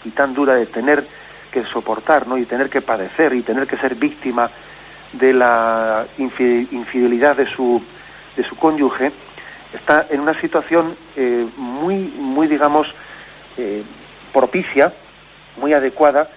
[0.04, 1.06] y tan dura de tener
[1.50, 2.38] que soportar, ¿no?
[2.38, 4.50] Y tener que padecer y tener que ser víctima
[5.12, 7.82] de la infidelidad de su,
[8.36, 9.10] de su cónyuge,
[9.72, 12.86] está en una situación eh, muy, muy, digamos,
[13.56, 13.82] eh,
[14.32, 14.92] propicia
[15.56, 16.28] muy adecuada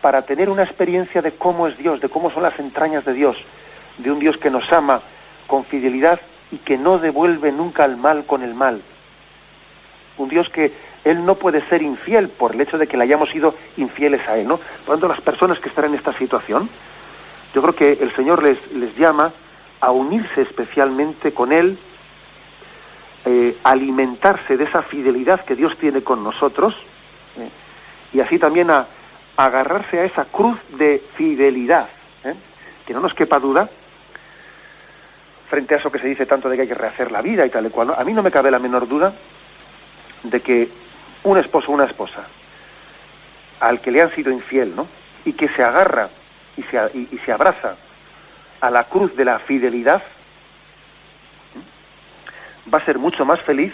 [0.00, 3.36] para tener una experiencia de cómo es Dios, de cómo son las entrañas de Dios,
[3.98, 5.02] de un Dios que nos ama
[5.46, 8.82] con fidelidad y que no devuelve nunca el mal con el mal.
[10.18, 10.72] Un Dios que
[11.06, 14.36] Él no puede ser infiel por el hecho de que le hayamos sido infieles a
[14.38, 14.56] Él, ¿no?
[14.56, 16.68] Por lo tanto, las personas que están en esta situación,
[17.54, 19.32] yo creo que el Señor les, llama
[19.80, 21.78] a unirse especialmente con Él,
[23.24, 26.74] eh, alimentarse de esa fidelidad que Dios tiene con nosotros,
[27.38, 27.50] ¿eh?
[28.12, 28.88] y así también a,
[29.36, 31.88] agarrarse a esa cruz de fidelidad,
[32.24, 32.34] ¿eh?
[32.84, 33.70] que no nos quepa duda
[35.48, 37.50] frente a eso que se dice tanto de que hay que rehacer la vida y
[37.50, 37.94] tal y cual.
[37.96, 39.12] A mí no me cabe la menor duda
[40.24, 40.85] de que
[41.26, 42.24] un esposo o una esposa
[43.58, 44.86] al que le han sido infiel, ¿no?
[45.24, 46.08] Y que se agarra
[46.56, 47.74] y se, y, se abraza
[48.60, 50.02] a la cruz de la fidelidad,
[52.72, 53.72] va a ser mucho más feliz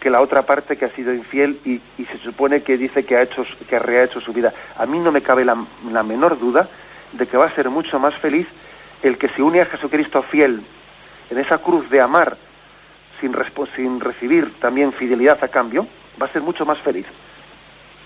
[0.00, 3.16] que la otra parte que ha sido infiel y, y, se supone que dice que
[3.16, 4.54] ha hecho que rehecho su vida.
[4.76, 6.68] A mí no me cabe la, la menor duda
[7.12, 8.46] de que va a ser mucho más feliz
[9.02, 10.62] el que se une a Jesucristo fiel
[11.30, 12.38] en esa cruz de amar
[13.20, 13.36] sin,
[13.76, 15.86] sin recibir también fidelidad a cambio,
[16.20, 17.06] va a ser mucho más feliz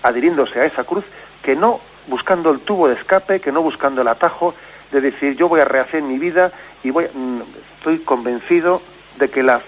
[0.03, 1.05] adhiriéndose a esa cruz
[1.41, 4.53] que no buscando el tubo de escape, que no buscando el atajo
[4.91, 6.51] de decir yo voy a rehacer mi vida
[6.83, 7.41] y voy mm,
[7.77, 8.81] estoy convencido
[9.17, 9.61] de que la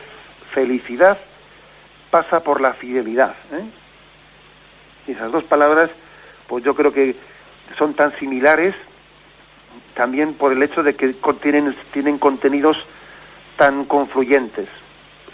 [0.54, 1.18] felicidad
[2.12, 3.36] pasa por la fidelidad.
[3.52, 3.66] ¿eh?
[5.08, 5.90] Y esas dos palabras,
[6.48, 7.16] pues yo creo que
[7.78, 8.76] son tan similares
[9.96, 12.78] también por el hecho de que contienen, tienen contenidos
[13.58, 14.68] tan confluyentes.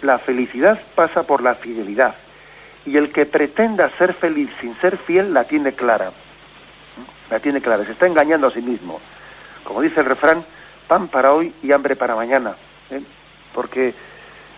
[0.01, 2.15] La felicidad pasa por la fidelidad.
[2.85, 6.11] Y el que pretenda ser feliz sin ser fiel la tiene clara.
[7.29, 8.99] La tiene clara, se está engañando a sí mismo.
[9.63, 10.43] Como dice el refrán,
[10.87, 12.55] pan para hoy y hambre para mañana.
[12.89, 13.01] ¿eh?
[13.53, 13.93] Porque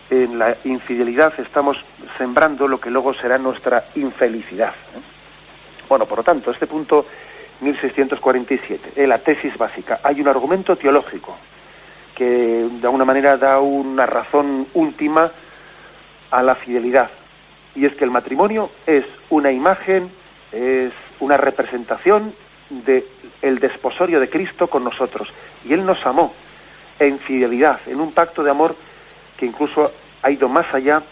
[0.10, 1.78] en la infidelidad estamos
[2.18, 4.74] sembrando lo que luego será nuestra infelicidad.
[4.96, 5.02] ¿eh?
[5.88, 7.06] Bueno, por lo tanto, este punto
[7.62, 11.38] 1647, en la tesis básica, hay un argumento teológico
[12.16, 15.32] que de alguna manera da una razón última
[16.32, 17.10] a la fidelidad.
[17.76, 20.12] Y es que el matrimonio es una imagen,
[20.52, 22.34] es una representación
[22.70, 23.06] del
[23.42, 25.28] el desposorio de Cristo con nosotros.
[25.66, 26.34] Y Él nos amó
[27.00, 28.76] en fidelidad, en un pacto de amor
[29.38, 31.04] que incluso ha ido más allá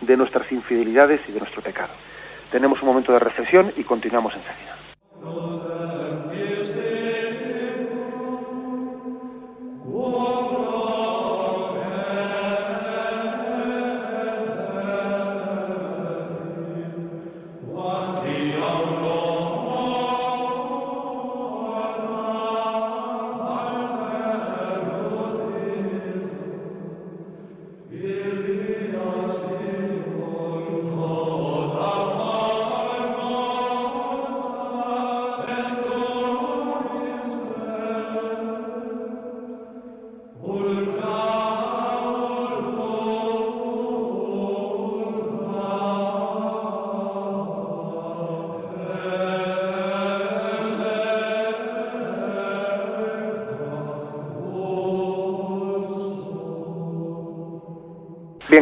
[0.00, 1.92] de nuestras infidelidades y de nuestro pecado.
[2.50, 5.99] Tenemos un momento de reflexión y continuamos enseguida.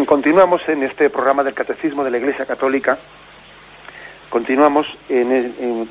[0.09, 2.99] Continuamos en este programa del Catecismo de la Iglesia Católica.
[4.31, 4.87] Continuamos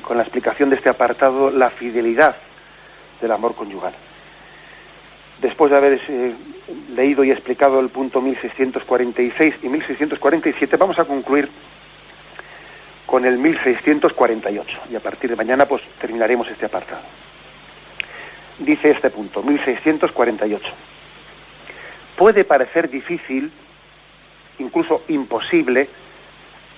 [0.02, 2.34] con la explicación de este apartado, la fidelidad
[3.20, 3.94] del amor conyugal.
[5.40, 6.34] Después de haber eh,
[6.96, 11.48] leído y explicado el punto 1646 y 1647, vamos a concluir
[13.06, 17.02] con el 1648 y a partir de mañana pues terminaremos este apartado.
[18.58, 20.66] Dice este punto, 1648.
[22.16, 23.52] Puede parecer difícil
[24.58, 25.88] incluso imposible,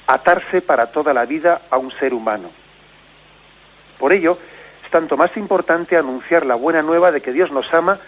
[0.07, 2.51] atarse para toda la vida a un ser humano.
[3.99, 4.38] Por ello,
[4.85, 7.98] es tanto más importante anunciar la buena nueva de que Dios nos ama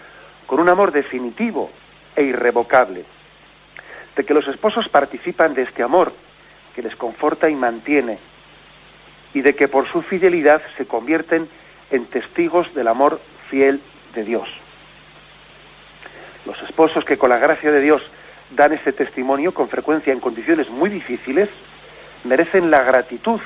[0.47, 1.71] con un amor definitivo
[2.15, 3.05] e irrevocable,
[4.15, 6.13] de que los esposos participan de este amor
[6.75, 8.19] que les conforta y mantiene,
[9.33, 11.47] y de que por su fidelidad se convierten
[11.91, 13.19] en testigos del amor
[13.49, 13.81] fiel
[14.13, 14.49] de Dios.
[16.45, 18.01] Los esposos que con la gracia de Dios
[18.55, 21.49] dan ese testimonio con frecuencia en condiciones muy difíciles,
[22.23, 23.39] merecen la gratitud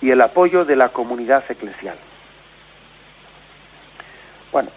[0.00, 1.96] y el apoyo de la comunidad eclesial.
[4.52, 4.70] Bueno,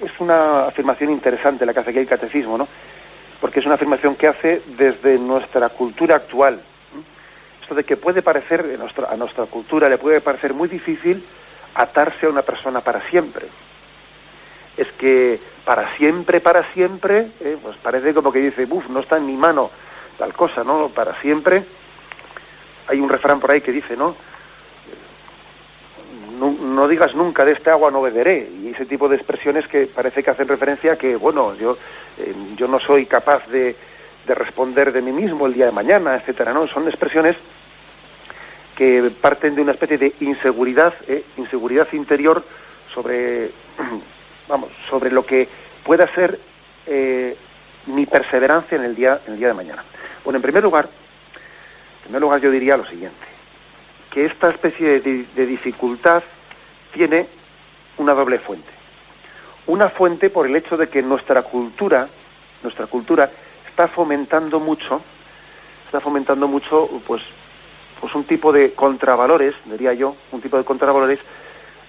[0.00, 2.68] es una afirmación interesante la que hace aquí el catecismo, ¿no?
[3.40, 6.60] Porque es una afirmación que hace desde nuestra cultura actual.
[7.62, 11.24] Esto de que puede parecer, a nuestra cultura le puede parecer muy difícil
[11.74, 13.46] atarse a una persona para siempre
[14.76, 19.16] es que para siempre, para siempre, eh, pues parece como que dice, uff, no está
[19.18, 19.70] en mi mano
[20.18, 20.88] tal cosa, ¿no?
[20.88, 21.64] Para siempre.
[22.88, 24.16] Hay un refrán por ahí que dice, ¿no?
[26.40, 30.22] no, digas nunca de este agua no beberé y ese tipo de expresiones que parece
[30.22, 31.76] que hacen referencia a que bueno yo
[32.18, 33.76] eh, yo no soy capaz de,
[34.26, 37.36] de, responder de mí mismo el día de mañana etcétera no son expresiones
[38.74, 42.42] que parten de una especie de inseguridad eh, inseguridad interior
[42.94, 43.50] sobre
[44.50, 45.48] vamos sobre lo que
[45.84, 46.38] pueda ser
[46.86, 47.36] eh,
[47.86, 49.84] mi perseverancia en el día en el día de mañana
[50.24, 53.30] bueno en primer lugar en primer lugar yo diría lo siguiente
[54.10, 56.22] que esta especie de, dificultad
[56.92, 57.26] tiene
[57.98, 58.68] una doble fuente.
[59.66, 62.08] Una fuente por el hecho de que nuestra cultura,
[62.62, 63.30] nuestra cultura
[63.68, 65.00] está fomentando mucho,
[65.86, 67.22] está fomentando mucho, pues,
[68.00, 71.20] pues un tipo de contravalores, diría yo, un tipo de contravalores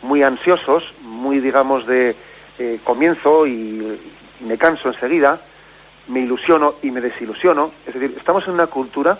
[0.03, 2.15] muy ansiosos, muy, digamos, de
[2.61, 3.99] eh, comienzo y,
[4.41, 5.41] me canso enseguida,
[6.07, 7.71] me ilusiono y me desilusiono.
[7.87, 9.17] Es decir, estamos en una cultura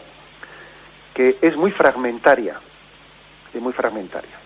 [1.16, 2.60] que es muy fragmentaria,
[3.52, 4.38] y muy fragmentaria,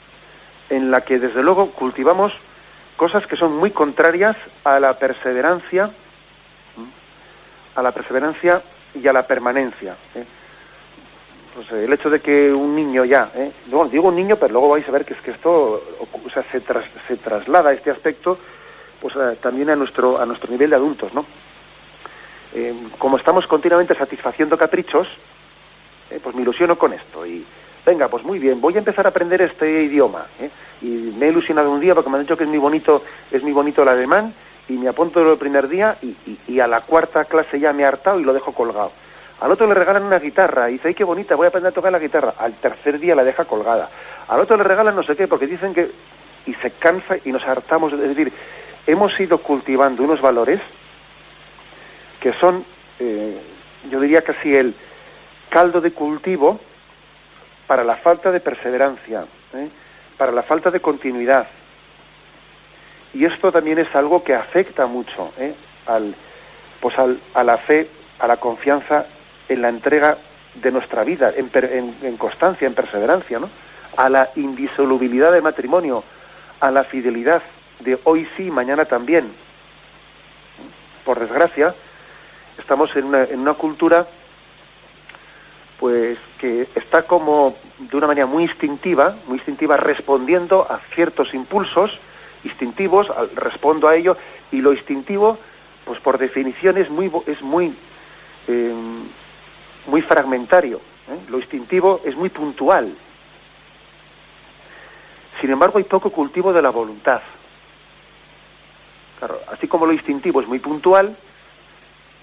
[0.69, 2.31] en la que desde luego cultivamos
[2.95, 5.91] cosas que son muy contrarias a la perseverancia,
[7.75, 8.61] a la perseverancia
[8.93, 9.95] y a la permanencia.
[10.15, 10.23] ¿eh?
[11.53, 13.51] Pues el hecho de que un niño ya, ¿eh?
[13.91, 15.51] digo un niño, pero luego vais a ver que es que esto
[15.99, 16.61] o sea, se,
[17.07, 18.39] se traslada este aspecto
[19.13, 21.25] pues también a nuestro a nuestro nivel de adultos, ¿no?
[22.55, 25.07] Eh, como estamos continuamente satisfaciendo caprichos,
[26.09, 27.45] eh, pues me ilusiono con esto y
[27.85, 30.25] venga, pues muy bien, voy a empezar a aprender este idioma.
[30.39, 30.49] ¿eh?
[30.81, 33.43] Y me he ilusionado un día porque me han dicho que es muy bonito, es
[33.43, 34.33] muy bonito el alemán,
[34.67, 38.19] y me apunto el primer día y, a la cuarta clase ya me he hartado
[38.19, 38.91] y lo dejo colgado.
[39.39, 41.75] Al otro le regalan una guitarra y dice, ay, qué bonita, voy a aprender a
[41.75, 42.33] tocar la guitarra.
[42.39, 43.87] Al tercer día la deja colgada.
[44.27, 45.91] Al otro le regalan no sé qué, porque dicen que...
[46.47, 47.91] Y se cansa y nos hartamos.
[47.93, 48.31] Es decir,
[48.87, 50.61] hemos ido cultivando unos valores
[52.19, 52.65] que son,
[52.99, 53.39] eh,
[53.89, 54.75] yo diría casi el
[55.49, 56.59] caldo de cultivo
[57.67, 59.69] para la falta de perseverancia, ¿eh?
[60.17, 61.47] para la falta de continuidad.
[63.13, 65.53] Y esto también es algo que afecta mucho ¿eh?
[65.85, 66.15] al,
[66.79, 67.87] pues al, a la fe,
[68.19, 69.05] a la confianza
[69.47, 70.17] en la entrega
[70.55, 71.49] de nuestra vida, en,
[72.01, 73.49] en, constancia, en perseverancia, ¿no?
[73.97, 76.03] a la indisolubilidad del matrimonio,
[76.59, 77.41] a la fidelidad
[77.85, 79.31] de hoy sí, mañana también.
[81.05, 81.73] Por desgracia,
[82.57, 84.07] estamos en una, en una cultura
[85.79, 91.91] pues que está como de una manera muy instintiva, muy instintiva respondiendo a ciertos impulsos
[92.43, 94.15] instintivos, respondo a ello
[94.51, 95.37] y lo instintivo,
[95.83, 97.75] pues por definición es muy es muy
[98.47, 99.03] em,
[99.87, 100.77] muy fragmentario.
[100.77, 101.19] ¿eh?
[101.29, 102.95] Lo instintivo es muy puntual.
[105.41, 107.21] Sin embargo, hay poco cultivo de la voluntad.
[109.19, 111.15] Claro, así como lo instintivo es muy puntual,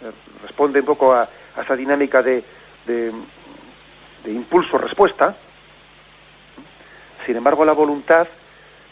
[0.03, 0.11] eh,
[0.43, 2.43] responde un poco a, esa dinámica de
[4.25, 5.35] de impulso-respuesta.
[7.27, 8.27] Sin embargo, la voluntad,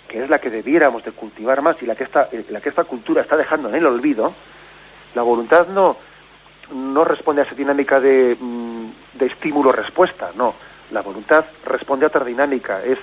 [0.09, 2.69] que es la que debiéramos de cultivar más y la que esta, eh, la que
[2.69, 4.35] esta cultura está dejando en el olvido,
[5.15, 5.97] la voluntad no,
[6.73, 10.55] no responde a esa dinámica de, mm, de estímulo-respuesta, no.
[10.91, 12.99] La voluntad responde a otra dinámica, es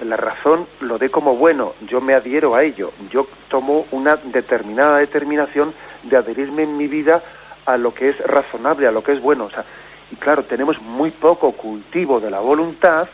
[0.00, 4.98] la razón lo de como bueno, yo me adhiero a ello, yo tomo una determinada
[4.98, 5.74] determinación
[6.04, 7.22] de adherirme en mi vida
[7.66, 9.44] a lo que es razonable, a lo que es bueno.
[9.44, 9.64] O sea,
[10.10, 13.08] y claro, tenemos muy poco cultivo de la voluntad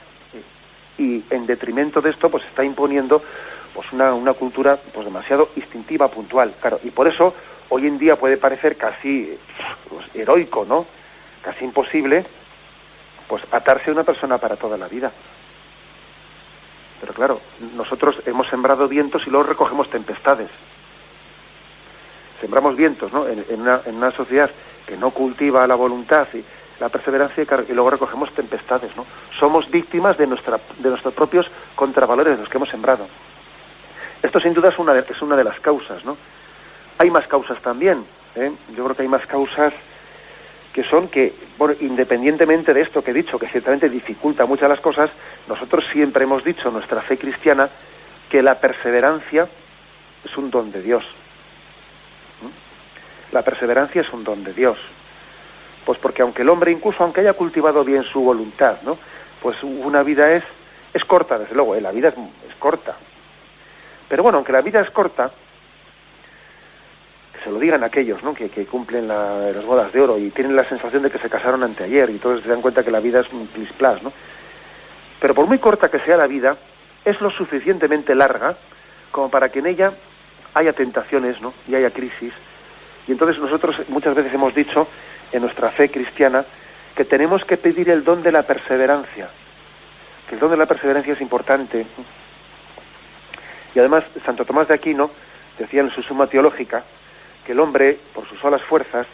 [0.96, 3.22] y en detrimento de esto pues está imponiendo
[3.74, 6.54] pues una, una cultura pues demasiado instintiva, puntual.
[6.60, 7.34] Claro, y por eso
[7.70, 9.36] hoy en día puede parecer casi
[9.88, 10.86] pues, heroico, ¿no?
[11.42, 12.24] Casi imposible
[13.26, 15.10] pues atarse a una persona para toda la vida.
[17.04, 17.40] Pero claro,
[17.76, 20.48] nosotros hemos sembrado vientos y luego recogemos tempestades.
[22.40, 23.28] Sembramos vientos, ¿no?
[23.28, 24.50] En, una, en una sociedad
[24.86, 26.42] que no cultiva la voluntad y,
[26.80, 29.04] la perseverancia y luego recogemos tempestades, ¿no?
[29.38, 31.46] Somos víctimas de, nuestra, de nuestros propios
[31.76, 33.06] contravalores, de los que hemos sembrado.
[34.22, 36.16] Esto sin duda es una de, es una de las causas, ¿no?
[36.96, 38.50] Hay más causas también, ¿eh?
[38.74, 39.74] Yo creo que hay más causas
[40.74, 44.80] que son que, bueno, independientemente de esto que he dicho, que ciertamente dificulta muchas las
[44.80, 45.08] cosas,
[45.46, 47.70] nosotros siempre hemos dicho nuestra fe cristiana
[48.28, 49.46] que la perseverancia
[50.24, 51.04] es un don de Dios.
[53.30, 54.76] La perseverancia es un don de Dios.
[55.86, 58.98] Pues porque aunque el hombre, incluso aunque haya cultivado bien su voluntad, ¿no?
[59.40, 60.42] Pues una vida es,
[60.92, 61.80] es corta, desde luego, ¿eh?
[61.80, 62.96] la vida es, corta.
[64.08, 65.30] Pero bueno, aunque la vida es corta,
[67.44, 68.34] se lo digan aquellos ¿no?
[68.34, 72.08] que, cumplen las bodas de oro y tienen la sensación de que se casaron anteayer
[72.10, 74.12] y todos se dan cuenta que la vida es un plis plas, ¿no?
[75.20, 76.56] Pero por muy corta que sea la vida,
[77.04, 78.56] es lo suficientemente larga
[79.10, 79.92] como para que en ella
[80.54, 81.52] haya tentaciones ¿no?
[81.68, 82.32] y haya crisis.
[83.06, 84.88] Y entonces nosotros muchas veces hemos dicho
[85.32, 86.44] en nuestra fe cristiana
[86.96, 89.28] que tenemos que pedir el don de la perseverancia,
[90.28, 91.86] que el don de la perseverancia es importante,
[93.74, 95.10] Y además, Santo Tomás de Aquino
[95.58, 96.84] decía en su Suma Teológica
[97.44, 99.06] que el hombre, por sus solas fuerzas,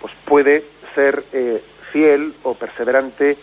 [0.00, 0.64] pues puede
[0.94, 1.62] ser eh,
[1.92, 3.36] fiel o perseverante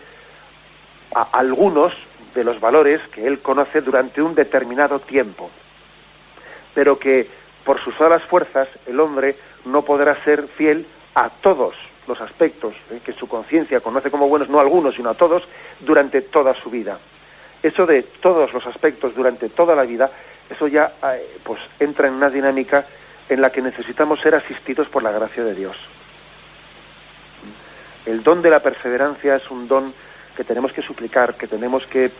[1.14, 1.92] a algunos
[2.34, 5.50] de los valores que él conoce durante un determinado tiempo,
[6.74, 7.28] pero que
[7.64, 11.74] por sus solas fuerzas el hombre no podrá ser fiel a todos
[12.06, 15.42] los aspectos eh, que su conciencia conoce como buenos, no a algunos, sino a todos,
[15.80, 16.98] durante toda su vida.
[17.62, 20.10] Eso de todos los aspectos durante toda la vida,
[20.48, 22.86] eso ya eh, pues entra en una dinámica
[23.30, 25.76] en la que necesitamos ser asistidos por la gracia de Dios.
[28.04, 29.94] El don de la perseverancia es un don
[30.36, 32.10] que tenemos que suplicar, que tenemos que,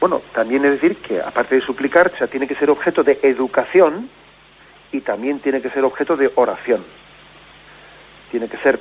[0.00, 4.08] bueno, también es decir que aparte de suplicar, tiene que ser objeto de educación
[4.92, 6.82] y también tiene que ser objeto de oración.
[8.30, 8.78] Tiene que ser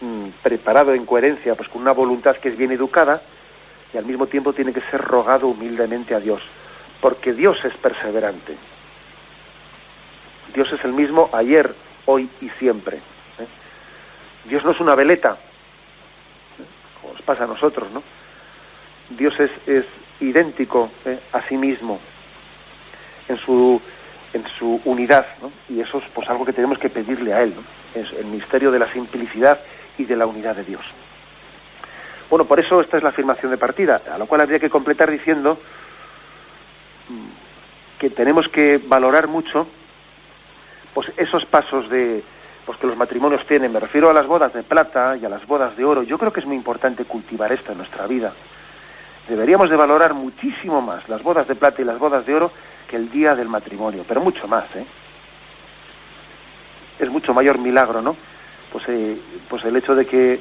[0.00, 3.20] mm, preparado en coherencia, pues con una voluntad que es bien educada
[3.92, 6.40] y al mismo tiempo tiene que ser rogado humildemente a Dios,
[7.02, 8.56] porque Dios es perseverante.
[10.54, 11.74] Dios es el mismo ayer,
[12.06, 12.96] hoy y siempre.
[12.96, 13.46] ¿eh?
[14.44, 15.36] Dios no es una veleta,
[17.00, 18.02] como nos pasa a nosotros, ¿no?
[19.10, 19.84] Dios es, es
[20.20, 21.18] idéntico ¿eh?
[21.32, 21.98] a sí mismo
[23.28, 23.80] en su
[24.34, 25.50] en su unidad, ¿no?
[25.68, 27.62] Y eso es pues algo que tenemos que pedirle a él, ¿no?
[27.98, 29.58] Es el misterio de la simplicidad
[29.96, 30.82] y de la unidad de Dios.
[32.28, 35.10] Bueno, por eso esta es la afirmación de partida, a lo cual habría que completar
[35.10, 35.58] diciendo
[37.08, 39.66] mm, que tenemos que valorar mucho
[40.98, 42.24] pues esos pasos de
[42.66, 45.46] pues que los matrimonios tienen, me refiero a las bodas de plata y a las
[45.46, 46.02] bodas de oro.
[46.02, 48.32] Yo creo que es muy importante cultivar esto en nuestra vida.
[49.28, 52.50] Deberíamos de valorar muchísimo más las bodas de plata y las bodas de oro
[52.88, 54.84] que el día del matrimonio, pero mucho más, ¿eh?
[56.98, 58.16] Es mucho mayor milagro, ¿no?
[58.72, 60.40] Pues, eh, pues el hecho de que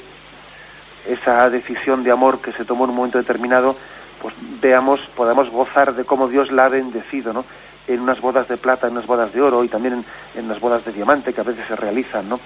[1.07, 3.75] esa decisión de amor que se tomó en un momento determinado,
[4.19, 7.45] pues veamos, podamos gozar de cómo Dios la ha bendecido, ¿no?
[7.88, 10.05] En unas bodas de plata, en unas bodas de oro y también en,
[10.41, 12.39] en las bodas de diamante que a veces se realizan, ¿no?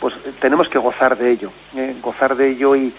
[0.00, 1.96] Pues eh, tenemos que gozar de ello, ¿eh?
[2.02, 2.92] gozar de ello y,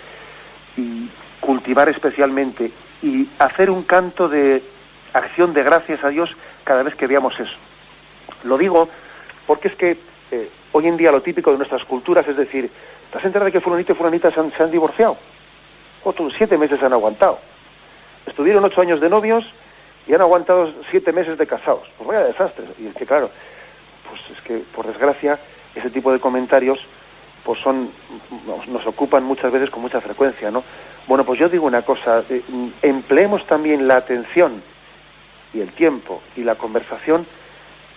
[1.39, 4.61] cultivar especialmente y hacer un canto de
[5.13, 6.29] acción de gracias a Dios
[6.63, 7.55] cada vez que veamos eso.
[8.43, 8.89] Lo digo
[9.47, 9.97] porque es que
[10.29, 12.69] eh, hoy en día lo típico de nuestras culturas es decir,
[13.11, 15.17] ¿te has enterado de que fulanito y fulanita se han, se han divorciado?
[16.03, 17.39] Otros siete meses han aguantado.
[18.27, 19.45] Estuvieron ocho años de novios
[20.07, 21.87] y han aguantado siete meses de casados.
[21.97, 22.65] Pues vaya desastre.
[22.79, 23.29] Y es que claro,
[24.09, 25.39] pues es que por desgracia
[25.75, 26.79] ese tipo de comentarios
[27.43, 27.91] pues son
[28.67, 30.63] nos, ocupan muchas veces con mucha frecuencia, ¿no?
[31.07, 32.41] Bueno, pues yo digo una cosa, eh,
[32.81, 34.61] empleemos también la atención
[35.53, 37.25] y el tiempo y la conversación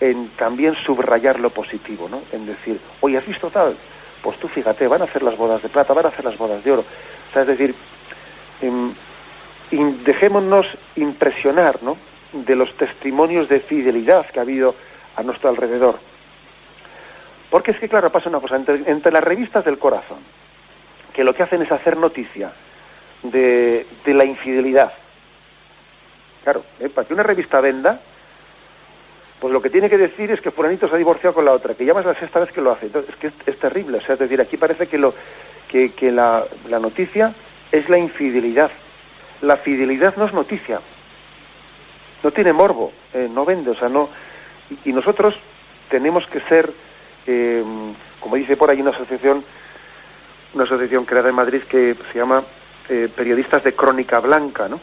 [0.01, 2.23] en también subrayar lo positivo, ¿no?
[2.33, 3.77] En decir, oye, ¿has visto tal?
[4.23, 6.63] Pues tú fíjate, van a hacer las bodas de plata, van a hacer las bodas
[6.63, 6.85] de oro.
[7.29, 7.75] O sea, es decir,
[8.63, 8.93] eh,
[9.71, 10.67] dejémonos
[10.97, 11.97] impresionar, ¿no?
[12.33, 14.75] De los testimonios de fidelidad que ha habido
[15.17, 15.99] a nuestro alrededor.
[17.51, 20.19] Porque es que, claro, pasa una cosa, entre, las revistas del corazón,
[21.13, 22.53] que lo que hacen es hacer noticia
[23.23, 24.93] de, de la infidelidad,
[26.43, 26.89] Claro, ¿eh?
[26.89, 28.01] para que una revista venda,
[29.39, 31.75] pues lo que tiene que decir es que fulanito se ha divorciado con la otra,
[31.75, 32.87] que ya más la sexta vez que lo hace.
[32.87, 33.99] Entonces, es que es, es terrible.
[33.99, 35.15] O sea, es decir, aquí parece que, lo,
[35.69, 37.35] que, que la, la, noticia
[37.71, 38.71] es la infidelidad.
[39.43, 40.81] La fidelidad no es noticia.
[42.23, 43.71] No tiene morbo, eh, no vende.
[43.71, 44.09] O sea, no.
[44.85, 45.35] Y, nosotros
[45.89, 46.71] tenemos que ser,
[47.27, 47.65] eh,
[48.21, 49.43] como dice por ahí una asociación,
[50.55, 52.43] una asociación creada en Madrid que se llama
[52.89, 54.81] eh, Periodistas de Crónica Blanca, ¿no?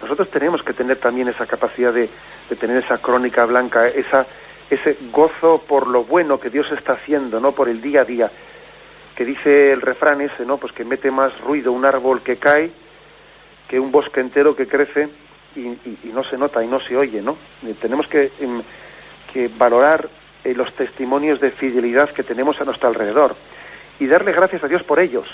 [0.00, 2.08] nosotros tenemos que tener también esa capacidad de,
[2.48, 4.26] de, tener esa crónica blanca, esa,
[4.70, 7.52] ese gozo por lo bueno que Dios está haciendo, ¿no?
[7.52, 8.30] Por el día a día.
[9.16, 10.58] Que dice el refrán ese, ¿no?
[10.58, 12.70] Pues que mete más ruido un árbol que cae
[13.68, 15.08] que un bosque entero que crece
[15.54, 15.76] y,
[16.12, 17.36] no se nota y no se oye, ¿no?
[17.62, 18.30] Y tenemos que,
[19.32, 20.08] que valorar
[20.44, 23.36] eh, los testimonios de fidelidad que tenemos a nuestro alrededor
[24.00, 25.26] y darle gracias a Dios por ellos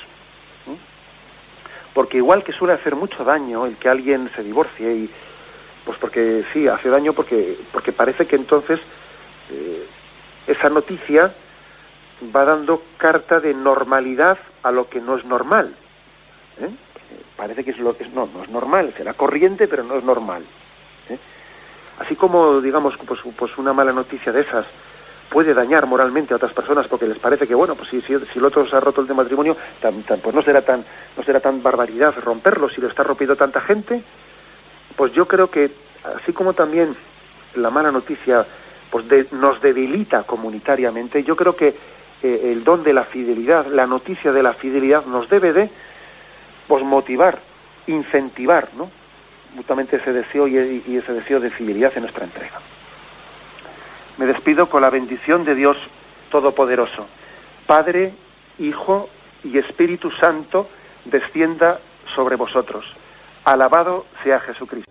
[1.94, 5.10] porque igual que suele hacer mucho daño el que alguien se divorcie y
[5.84, 8.80] pues porque sí hace daño porque porque parece que entonces
[9.50, 9.86] eh,
[10.46, 11.32] esa noticia
[12.34, 15.74] va dando carta de normalidad a lo que no es normal
[16.60, 16.68] ¿eh?
[17.36, 20.44] Parece que es lo que no no es normal será corriente pero no es normal
[21.08, 21.18] ¿eh?
[21.98, 24.66] así como digamos pues pues una mala noticia de esas
[25.30, 28.38] puede dañar moralmente a otras personas porque les parece que bueno pues si, si, si
[28.38, 30.84] el otro se ha roto el de matrimonio tan, tan, pues no será tan
[31.16, 34.02] no será tan barbaridad romperlo si lo está rompiendo tanta gente
[34.96, 35.70] pues yo creo que
[36.22, 36.94] así como también
[37.56, 38.46] la mala noticia
[38.90, 41.74] pues de, nos debilita comunitariamente yo creo que
[42.22, 45.70] eh, el don de la fidelidad la noticia de la fidelidad nos debe de
[46.66, 47.40] pues motivar
[47.86, 48.90] incentivar no
[49.54, 52.60] mutuamente ese deseo y ese deseo de fidelidad en nuestra entrega.
[54.18, 55.76] Me despido con la bendición de Dios
[56.30, 57.06] Todopoderoso.
[57.66, 58.12] Padre,
[58.58, 59.08] Hijo
[59.44, 60.68] y Espíritu Santo,
[61.04, 61.80] descienda
[62.14, 62.84] sobre vosotros.
[63.44, 64.90] Alabado sea Jesucristo.